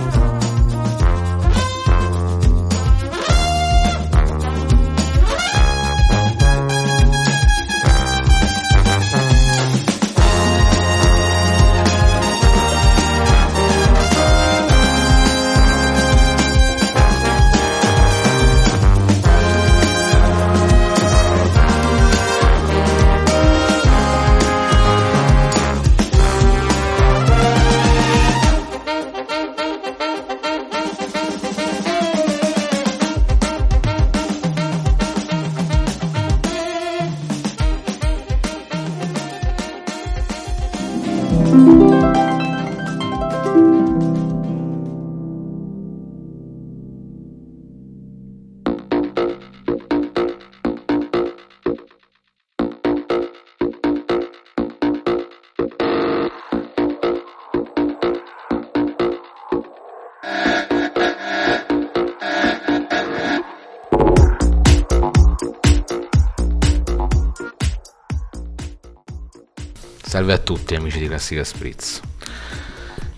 [70.12, 72.02] Salve a tutti amici di Classica Spritz.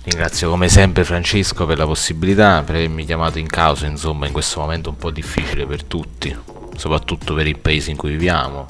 [0.05, 4.61] Ringrazio come sempre Francesco per la possibilità, per avermi chiamato in causa, insomma, in questo
[4.61, 6.33] momento un po' difficile per tutti,
[6.77, 8.67] soprattutto per il paese in cui viviamo,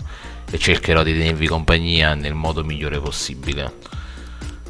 [0.51, 3.75] e cercherò di tenervi compagnia nel modo migliore possibile.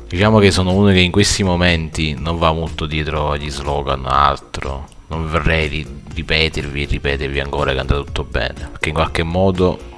[0.08, 4.88] Diciamo che sono uno che in questi momenti non va molto dietro agli slogan, altro.
[5.06, 9.92] Non vorrei ripetervi e ripetervi ancora che andrà tutto bene, perché in qualche modo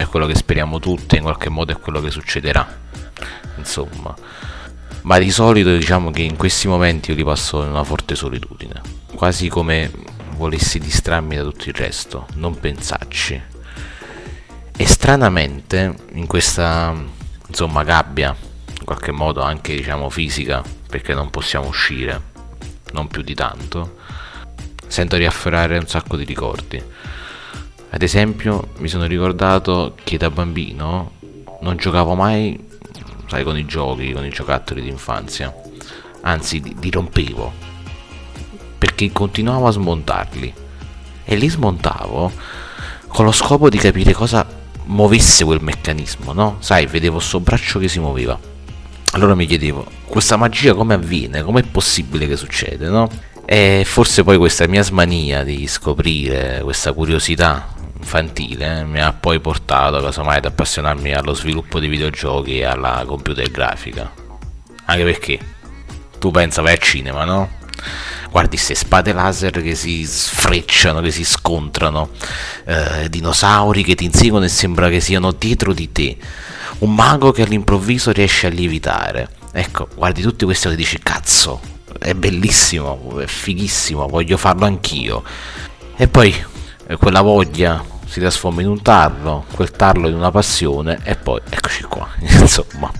[0.00, 2.66] è quello che speriamo tutti, in qualche modo è quello che succederà
[3.56, 4.14] insomma.
[5.02, 8.80] Ma di solito diciamo che in questi momenti io li passo in una forte solitudine,
[9.14, 9.90] quasi come
[10.36, 13.42] volessi distrarmi da tutto il resto, non pensarci.
[14.74, 16.94] E stranamente in questa
[17.46, 18.34] insomma gabbia,
[18.78, 22.20] in qualche modo anche diciamo fisica, perché non possiamo uscire,
[22.92, 23.98] non più di tanto,
[24.86, 26.82] sento riafferrare un sacco di ricordi.
[27.90, 31.12] Ad esempio mi sono ricordato che da bambino
[31.60, 32.68] non giocavo mai
[33.30, 35.54] sai, con i giochi, con i giocattoli d'infanzia.
[36.22, 37.52] Anzi, li, li rompevo.
[38.76, 40.52] Perché continuavo a smontarli.
[41.24, 42.32] E li smontavo
[43.06, 44.44] con lo scopo di capire cosa
[44.86, 46.56] muovesse quel meccanismo, no?
[46.58, 48.38] Sai, vedevo sto braccio che si muoveva.
[49.12, 51.42] Allora mi chiedevo, questa magia come avviene?
[51.42, 53.08] Com'è possibile che succede, no?
[53.44, 59.40] E forse poi questa mia smania di scoprire, questa curiosità infantile eh, mi ha poi
[59.40, 64.10] portato casomai ad appassionarmi allo sviluppo di videogiochi e alla computer grafica.
[64.86, 65.38] Anche perché
[66.18, 67.58] tu pensa vai al cinema, no?
[68.30, 72.10] Guardi queste spade laser che si sfrecciano, che si scontrano,
[72.64, 76.16] eh, dinosauri che ti inseguono e sembra che siano dietro di te,
[76.78, 79.30] un mago che all'improvviso riesce a lievitare.
[79.52, 81.60] Ecco, guardi tutti questi e dici cazzo,
[81.98, 85.24] è bellissimo, è fighissimo, voglio farlo anch'io.
[85.96, 86.32] E poi
[86.96, 91.84] quella voglia si trasforma in un tarlo, quel tarlo in una passione e poi eccoci
[91.84, 92.90] qua, insomma.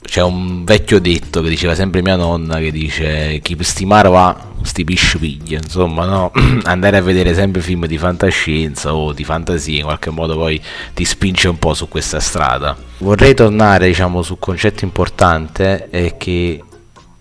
[0.00, 4.84] C'è un vecchio detto che diceva sempre mia nonna che dice chi stimare va sti
[4.84, 6.32] pisci piglia, insomma, no?
[6.64, 10.60] andare a vedere sempre film di fantascienza o di fantasia in qualche modo poi
[10.94, 12.76] ti spinge un po' su questa strada.
[12.98, 16.62] Vorrei tornare, diciamo, sul concetto importante è che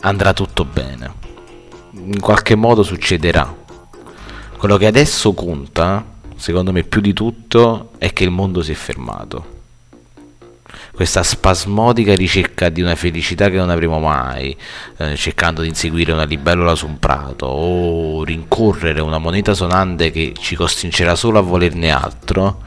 [0.02, 1.20] andrà tutto bene.
[1.94, 3.60] In qualche modo succederà.
[4.62, 6.06] Quello che adesso conta,
[6.36, 9.58] secondo me più di tutto, è che il mondo si è fermato
[10.94, 14.56] questa spasmodica ricerca di una felicità che non avremo mai,
[14.98, 20.36] eh, cercando di inseguire una libellula su un prato o rincorrere una moneta sonante che
[20.40, 22.62] ci costringerà solo a volerne altro,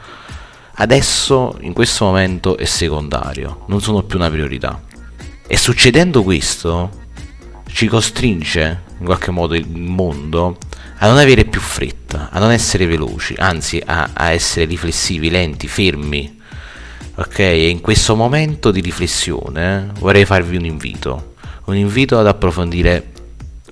[0.74, 4.82] adesso in questo momento è secondario, non sono più una priorità.
[5.46, 6.90] E succedendo questo,
[7.68, 10.58] ci costringe in qualche modo il mondo
[10.98, 15.68] a non avere più fretta, a non essere veloci, anzi a, a essere riflessivi, lenti,
[15.68, 16.42] fermi,
[17.16, 21.34] Ok, e in questo momento di riflessione vorrei farvi un invito,
[21.66, 23.12] un invito ad approfondire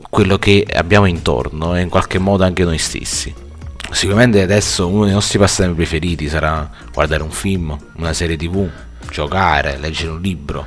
[0.08, 3.34] quello che abbiamo intorno e in qualche modo anche noi stessi.
[3.90, 8.68] Sicuramente adesso uno dei nostri passatempi preferiti sarà guardare un film, una serie tv,
[9.10, 10.64] giocare, leggere un libro.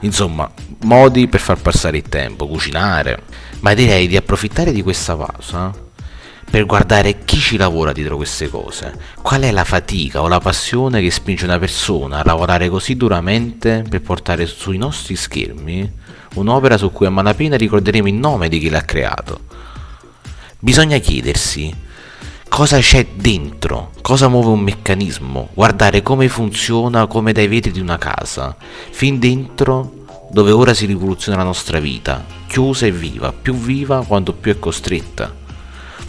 [0.00, 3.22] Insomma, modi per far passare il tempo, cucinare.
[3.62, 5.90] Ma direi di approfittare di questa pausa
[6.50, 8.92] per guardare chi ci lavora dietro queste cose.
[9.22, 13.84] Qual è la fatica o la passione che spinge una persona a lavorare così duramente
[13.88, 15.90] per portare sui nostri schermi
[16.34, 19.40] un'opera su cui a malapena ricorderemo il nome di chi l'ha creato.
[20.58, 21.74] Bisogna chiedersi
[22.48, 27.96] cosa c'è dentro, cosa muove un meccanismo, guardare come funziona come dai vetri di una
[27.96, 28.56] casa,
[28.90, 30.00] fin dentro
[30.30, 34.58] dove ora si rivoluziona la nostra vita, chiusa e viva, più viva quanto più è
[34.58, 35.40] costretta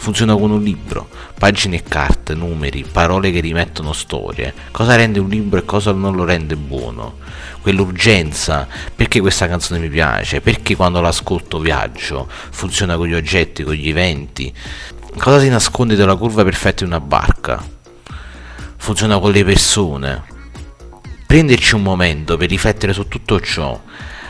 [0.03, 1.07] funziona con un libro,
[1.39, 4.53] pagine e carte, numeri, parole che rimettono storie.
[4.69, 7.19] Cosa rende un libro e cosa non lo rende buono?
[7.61, 13.75] Quell'urgenza, perché questa canzone mi piace, perché quando l'ascolto viaggio, funziona con gli oggetti, con
[13.75, 14.53] gli eventi.
[15.17, 17.65] Cosa si nasconde dalla curva perfetta di una barca?
[18.75, 20.23] Funziona con le persone.
[21.25, 23.81] Prenderci un momento per riflettere su tutto ciò,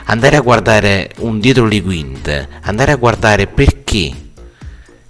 [0.06, 4.12] andare a guardare un dietro le quinte, andare a guardare perché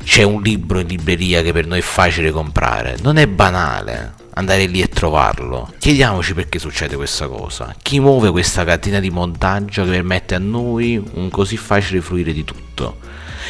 [0.03, 2.97] c'è un libro in libreria che per noi è facile comprare.
[3.01, 5.71] Non è banale andare lì e trovarlo.
[5.77, 7.75] Chiediamoci perché succede questa cosa.
[7.81, 12.43] Chi muove questa catena di montaggio che permette a noi un così facile fluire di
[12.43, 12.97] tutto?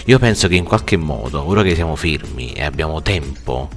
[0.06, 3.70] Io penso che in qualche modo, ora che siamo fermi e abbiamo tempo,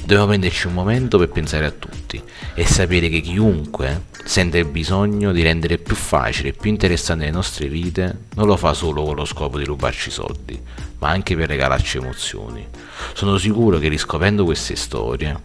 [0.00, 2.20] dobbiamo prenderci un momento per pensare a tutti
[2.54, 7.30] e sapere che chiunque sente il bisogno di rendere più facile e più interessante le
[7.30, 10.60] nostre vite non lo fa solo con lo scopo di rubarci soldi,
[10.98, 12.66] ma anche per regalarci emozioni.
[13.14, 15.40] Sono sicuro che riscoprendo queste storie,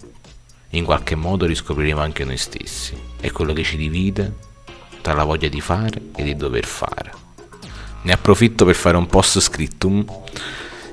[0.71, 4.33] in qualche modo riscopriremo anche noi stessi e quello che ci divide
[5.01, 7.22] tra la voglia di fare e di dover fare
[8.03, 10.05] ne approfitto per fare un post scriptum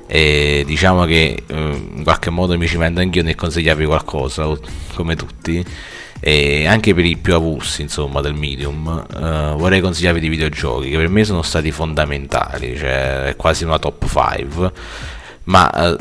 [0.07, 1.55] e diciamo che eh,
[1.95, 4.45] in qualche modo mi ci mando anch'io nel consigliarvi qualcosa
[4.93, 5.63] come tutti
[6.19, 10.97] e anche per i più avulsi insomma del medium eh, vorrei consigliarvi dei videogiochi che
[10.97, 14.71] per me sono stati fondamentali cioè è quasi una top 5
[15.45, 15.97] ma eh,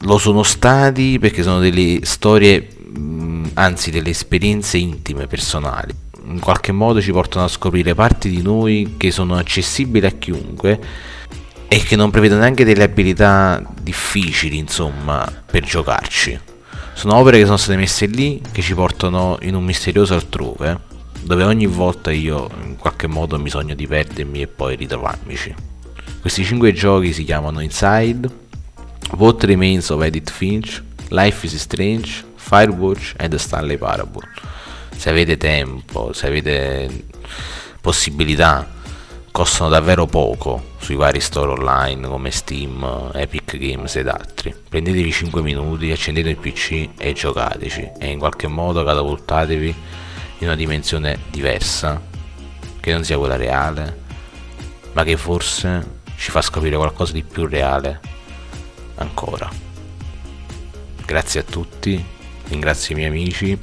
[0.00, 6.72] lo sono stati perché sono delle storie mh, anzi delle esperienze intime personali in qualche
[6.72, 10.80] modo ci portano a scoprire parti di noi che sono accessibili a chiunque
[11.68, 16.38] e che non prevedono neanche delle abilità difficili, insomma, per giocarci.
[16.92, 20.78] Sono opere che sono state messe lì, che ci portano in un misterioso altrove,
[21.22, 25.54] dove ogni volta io in qualche modo ho bisogno di perdermi e poi ritrovarmici.
[26.20, 28.28] Questi cinque giochi si chiamano Inside,
[29.16, 34.28] What Remains of Edith Finch, Life is Strange, Firewatch e The Stanley Parable
[34.96, 37.06] se avete tempo, se avete
[37.80, 38.66] possibilità,
[39.30, 44.54] costano davvero poco sui vari store online come Steam, Epic Games ed altri.
[44.68, 49.74] Prendetevi 5 minuti, accendete il PC e giocateci e in qualche modo catapultatevi
[50.38, 52.00] in una dimensione diversa,
[52.80, 54.02] che non sia quella reale,
[54.92, 58.00] ma che forse ci fa scoprire qualcosa di più reale
[58.96, 59.50] ancora.
[61.04, 62.02] Grazie a tutti,
[62.48, 63.58] ringrazio i miei amici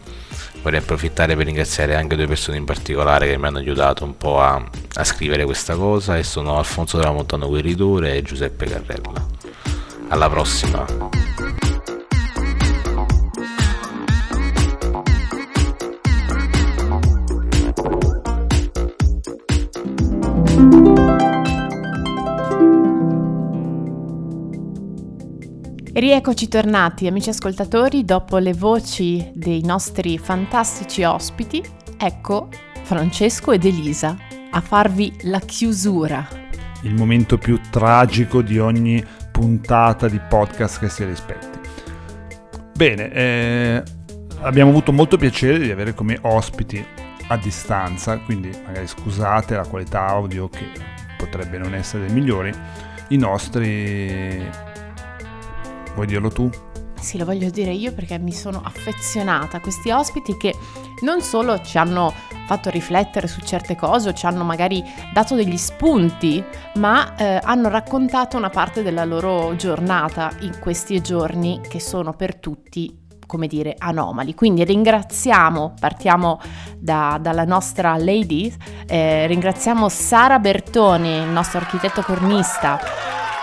[0.61, 4.41] vorrei approfittare per ringraziare anche due persone in particolare che mi hanno aiutato un po'
[4.41, 9.25] a, a scrivere questa cosa e sono Alfonso della Montano Gueridore e Giuseppe Carrella.
[10.09, 11.70] Alla prossima!
[25.93, 31.61] Rieccoci tornati, amici ascoltatori, dopo le voci dei nostri fantastici ospiti,
[31.97, 32.47] ecco
[32.83, 34.15] Francesco ed Elisa
[34.51, 36.25] a farvi la chiusura.
[36.83, 41.59] Il momento più tragico di ogni puntata di podcast che si rispetti.
[42.73, 43.83] Bene, eh,
[44.39, 46.83] abbiamo avuto molto piacere di avere come ospiti
[47.27, 50.65] a distanza, quindi magari scusate la qualità audio che
[51.17, 52.51] potrebbe non essere dei migliori,
[53.09, 54.69] i nostri
[55.93, 56.49] Vuoi dirlo tu?
[56.99, 60.55] Sì, lo voglio dire io perché mi sono affezionata a questi ospiti che
[61.01, 62.13] non solo ci hanno
[62.45, 64.83] fatto riflettere su certe cose o ci hanno magari
[65.13, 66.43] dato degli spunti,
[66.75, 72.35] ma eh, hanno raccontato una parte della loro giornata in questi giorni che sono per
[72.35, 74.35] tutti come dire, anomali.
[74.35, 76.41] Quindi ringraziamo, partiamo
[76.77, 78.53] da, dalla nostra lady,
[78.85, 82.77] eh, ringraziamo Sara Bertoni, il nostro architetto cornista,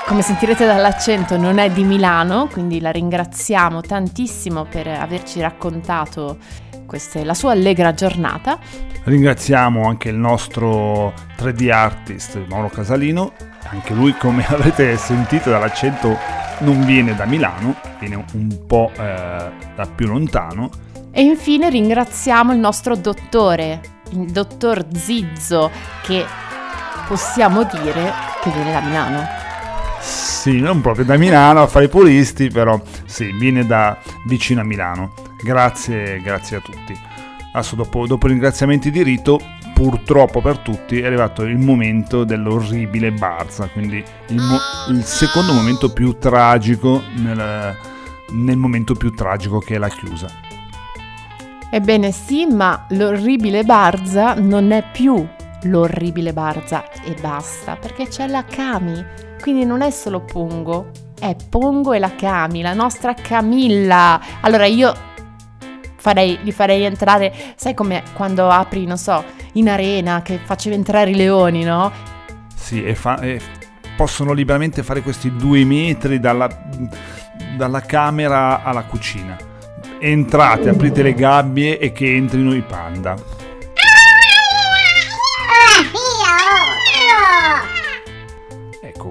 [0.09, 6.38] come sentirete dall'accento non è di Milano, quindi la ringraziamo tantissimo per averci raccontato
[6.86, 8.59] queste, la sua allegra giornata.
[9.04, 13.34] Ringraziamo anche il nostro 3D artist Mauro Casalino,
[13.68, 16.16] anche lui come avrete sentito dall'accento
[16.61, 20.70] non viene da Milano, viene un po' eh, da più lontano.
[21.11, 23.80] E infine ringraziamo il nostro dottore,
[24.12, 26.24] il dottor Zizzo, che
[27.06, 29.46] possiamo dire che viene da Milano.
[30.09, 34.64] Sì, non proprio da Milano a fare i puristi, però sì, viene da vicino a
[34.64, 35.12] Milano.
[35.42, 36.98] Grazie, grazie a tutti.
[37.52, 39.38] Adesso dopo, dopo i ringraziamenti di rito,
[39.74, 45.92] purtroppo per tutti è arrivato il momento dell'orribile Barza, quindi il, mo- il secondo momento
[45.92, 47.76] più tragico nel,
[48.30, 50.28] nel momento più tragico che è la chiusa.
[51.70, 55.26] Ebbene sì, ma l'orribile Barza non è più
[55.64, 61.93] l'orribile Barza e basta, perché c'è la Kami quindi non è solo Pongo, è Pongo
[61.93, 64.20] e la Cami, la nostra Camilla.
[64.41, 64.95] Allora io
[65.97, 71.11] farei, li farei entrare, sai come quando apri, non so, in arena che facevi entrare
[71.11, 71.91] i leoni, no?
[72.55, 73.41] Sì, e, fa, e
[73.97, 76.49] possono liberamente fare questi due metri dalla,
[77.57, 79.36] dalla camera alla cucina.
[80.01, 83.38] Entrate, aprite le gabbie e che entrino i panda.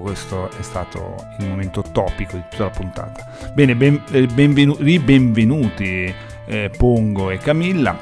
[0.08, 3.26] Questo è stato il momento topico di tutta la puntata.
[3.52, 6.12] Bene, ben, eh, benvenu- ribenvenuti
[6.46, 7.94] eh, Pongo e Camilla.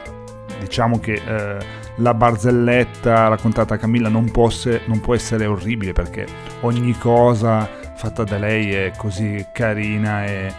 [0.61, 1.59] Diciamo che eh,
[1.96, 4.48] la barzelletta raccontata a Camilla non può,
[4.86, 6.26] non può, essere orribile perché
[6.61, 10.52] ogni cosa fatta da lei è così carina e,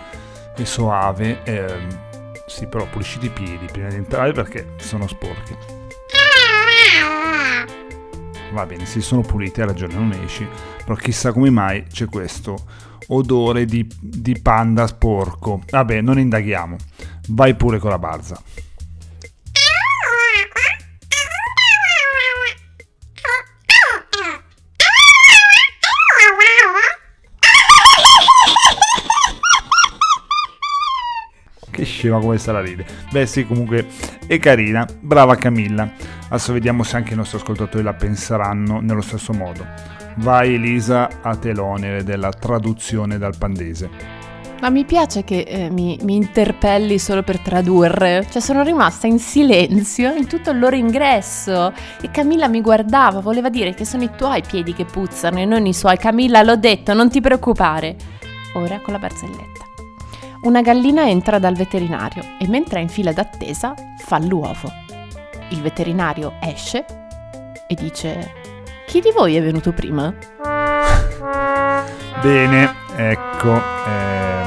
[0.54, 1.40] e soave.
[1.44, 1.88] Ehm,
[2.46, 5.77] sì, però pulisciti i piedi prima di entrare perché sono sporchi.
[8.54, 10.48] Va bene, si sono puliti, hai ragione, non esci
[10.88, 12.56] però chissà come mai c'è questo
[13.08, 15.62] odore di, di panda sporco.
[15.70, 16.78] Vabbè, non indaghiamo.
[17.28, 18.42] Vai pure con la barza.
[31.98, 32.86] Che scema come la ride.
[33.10, 33.88] Beh sì, comunque
[34.28, 34.86] è carina.
[35.00, 35.90] Brava Camilla.
[36.30, 39.66] Adesso vediamo se anche i nostri ascoltatori la penseranno nello stesso modo.
[40.18, 43.90] Vai Elisa a te della traduzione dal pandese.
[44.60, 49.20] Ma mi piace che eh, mi, mi, interpelli solo per tradurre, cioè sono rimasta in
[49.20, 51.72] silenzio in tutto il loro ingresso
[52.02, 55.68] e Camilla mi guardava, voleva dire che sono i tuoi piedi che puzzano e non
[55.68, 55.98] i suoi.
[55.98, 57.96] Camilla, l'ho detto, non ti preoccupare.
[58.56, 59.67] Ora con la barzelletta.
[60.44, 64.72] Una gallina entra dal veterinario e mentre è in fila d'attesa fa l'uovo.
[65.50, 66.86] Il veterinario esce
[67.68, 68.32] e dice
[68.86, 70.14] chi di voi è venuto prima?
[72.22, 74.38] Bene, ecco, eh,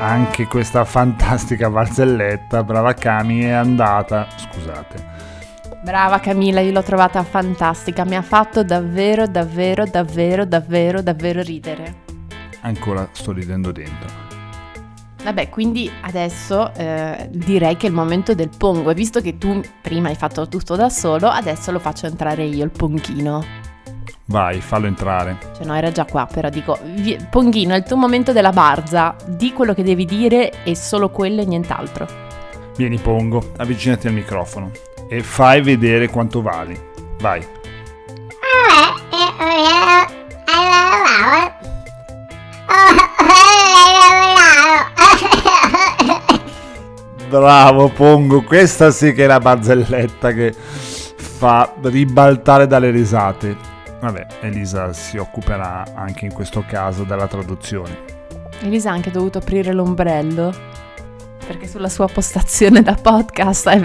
[0.00, 4.26] anche questa fantastica barzelletta, brava Cami, è andata.
[4.36, 5.08] Scusate.
[5.82, 11.94] Brava Camilla, io l'ho trovata fantastica, mi ha fatto davvero, davvero, davvero, davvero, davvero ridere.
[12.60, 14.19] Ancora sto ridendo dentro.
[15.22, 19.60] Vabbè, quindi adesso eh, direi che è il momento del pongo e visto che tu
[19.80, 23.44] prima hai fatto tutto da solo, adesso lo faccio entrare io il ponghino.
[24.26, 25.36] Vai, fallo entrare.
[25.56, 29.16] Cioè no, era già qua, però dico, vi- Ponghino, è il tuo momento della barza,
[29.26, 32.06] di quello che devi dire e solo quello e nient'altro.
[32.76, 34.70] Vieni Pongo, avvicinati al microfono
[35.08, 36.80] e fai vedere quanto vali.
[37.18, 37.44] Vai.
[47.30, 53.56] Bravo Pongo, questa sì che è la barzelletta che fa ribaltare dalle risate.
[54.00, 57.98] Vabbè, Elisa si occuperà anche in questo caso della traduzione.
[58.62, 60.52] Elisa ha anche dovuto aprire l'ombrello
[61.46, 63.80] perché sulla sua postazione da podcast è,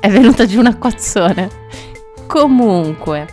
[0.00, 1.48] è venuta giù un acquazzone.
[2.26, 3.28] Comunque,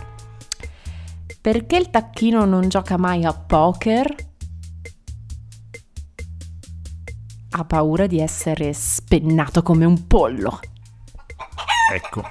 [1.40, 4.14] perché il tacchino non gioca mai a poker?
[7.58, 10.60] Ha paura di essere spennato come un pollo.
[11.92, 12.22] Ecco,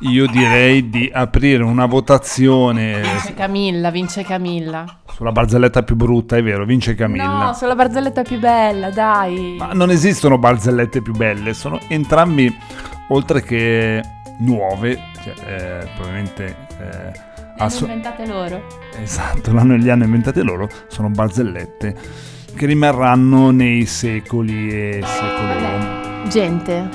[0.00, 4.84] io direi di aprire una votazione Vince Camilla, vince Camilla.
[5.14, 7.44] sulla barzelletta più brutta, è vero, vince Camilla.
[7.44, 9.54] No, sulla barzelletta più bella, dai.
[9.60, 12.52] Ma non esistono barzellette più belle, sono entrambi,
[13.10, 14.02] oltre che
[14.40, 16.56] nuove, cioè, eh, probabilmente...
[16.80, 18.60] Eh, hanno inventate loro.
[19.00, 26.28] esatto, l'hanno, li hanno inventate loro, sono barzellette che rimarranno nei secoli e secoli.
[26.28, 26.88] Gente,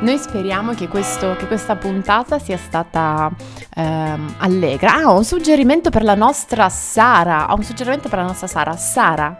[0.00, 3.30] noi speriamo che, questo- che questa puntata sia stata
[3.74, 4.94] ehm, allegra.
[4.94, 7.52] Ah, ho un suggerimento per la nostra Sara.
[7.52, 8.76] Ho un suggerimento per la nostra Sara.
[8.76, 9.36] Sara,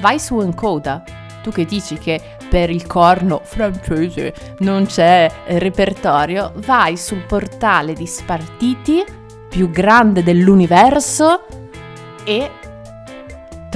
[0.00, 1.02] vai su Encoda.
[1.42, 2.20] Tu che dici che
[2.50, 9.02] per il corno francese non c'è eh, repertorio, vai sul portale di Spartiti
[9.48, 11.46] più grande dell'universo
[12.24, 12.50] e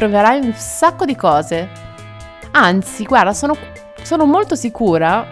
[0.03, 1.69] troverai un sacco di cose.
[2.51, 3.57] Anzi, guarda, sono,
[4.03, 5.25] sono molto sicura,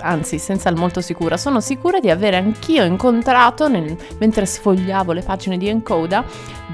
[0.00, 5.22] anzi, senza il molto sicura, sono sicura di avere anch'io incontrato, nel- mentre sfogliavo le
[5.22, 6.24] pagine di Encoda,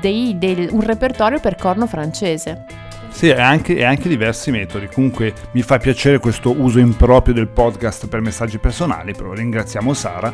[0.01, 2.64] dei- del- un repertorio per corno francese.
[3.11, 4.88] Sì, e anche, anche diversi metodi.
[4.88, 10.32] Comunque mi fa piacere questo uso improprio del podcast per messaggi personali, però ringraziamo Sara,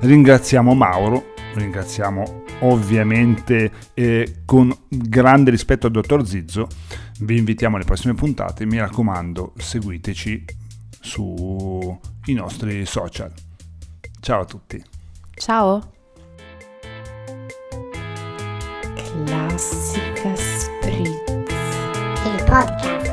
[0.00, 6.66] ringraziamo Mauro, ringraziamo ovviamente eh, con grande rispetto al dottor Zizzo.
[7.20, 10.44] Vi invitiamo alle prossime puntate, mi raccomando, seguiteci
[11.00, 13.32] sui nostri social.
[14.20, 14.82] Ciao a tutti.
[15.34, 15.92] Ciao!
[18.94, 21.38] Classica Spritz.
[22.24, 23.07] il podcast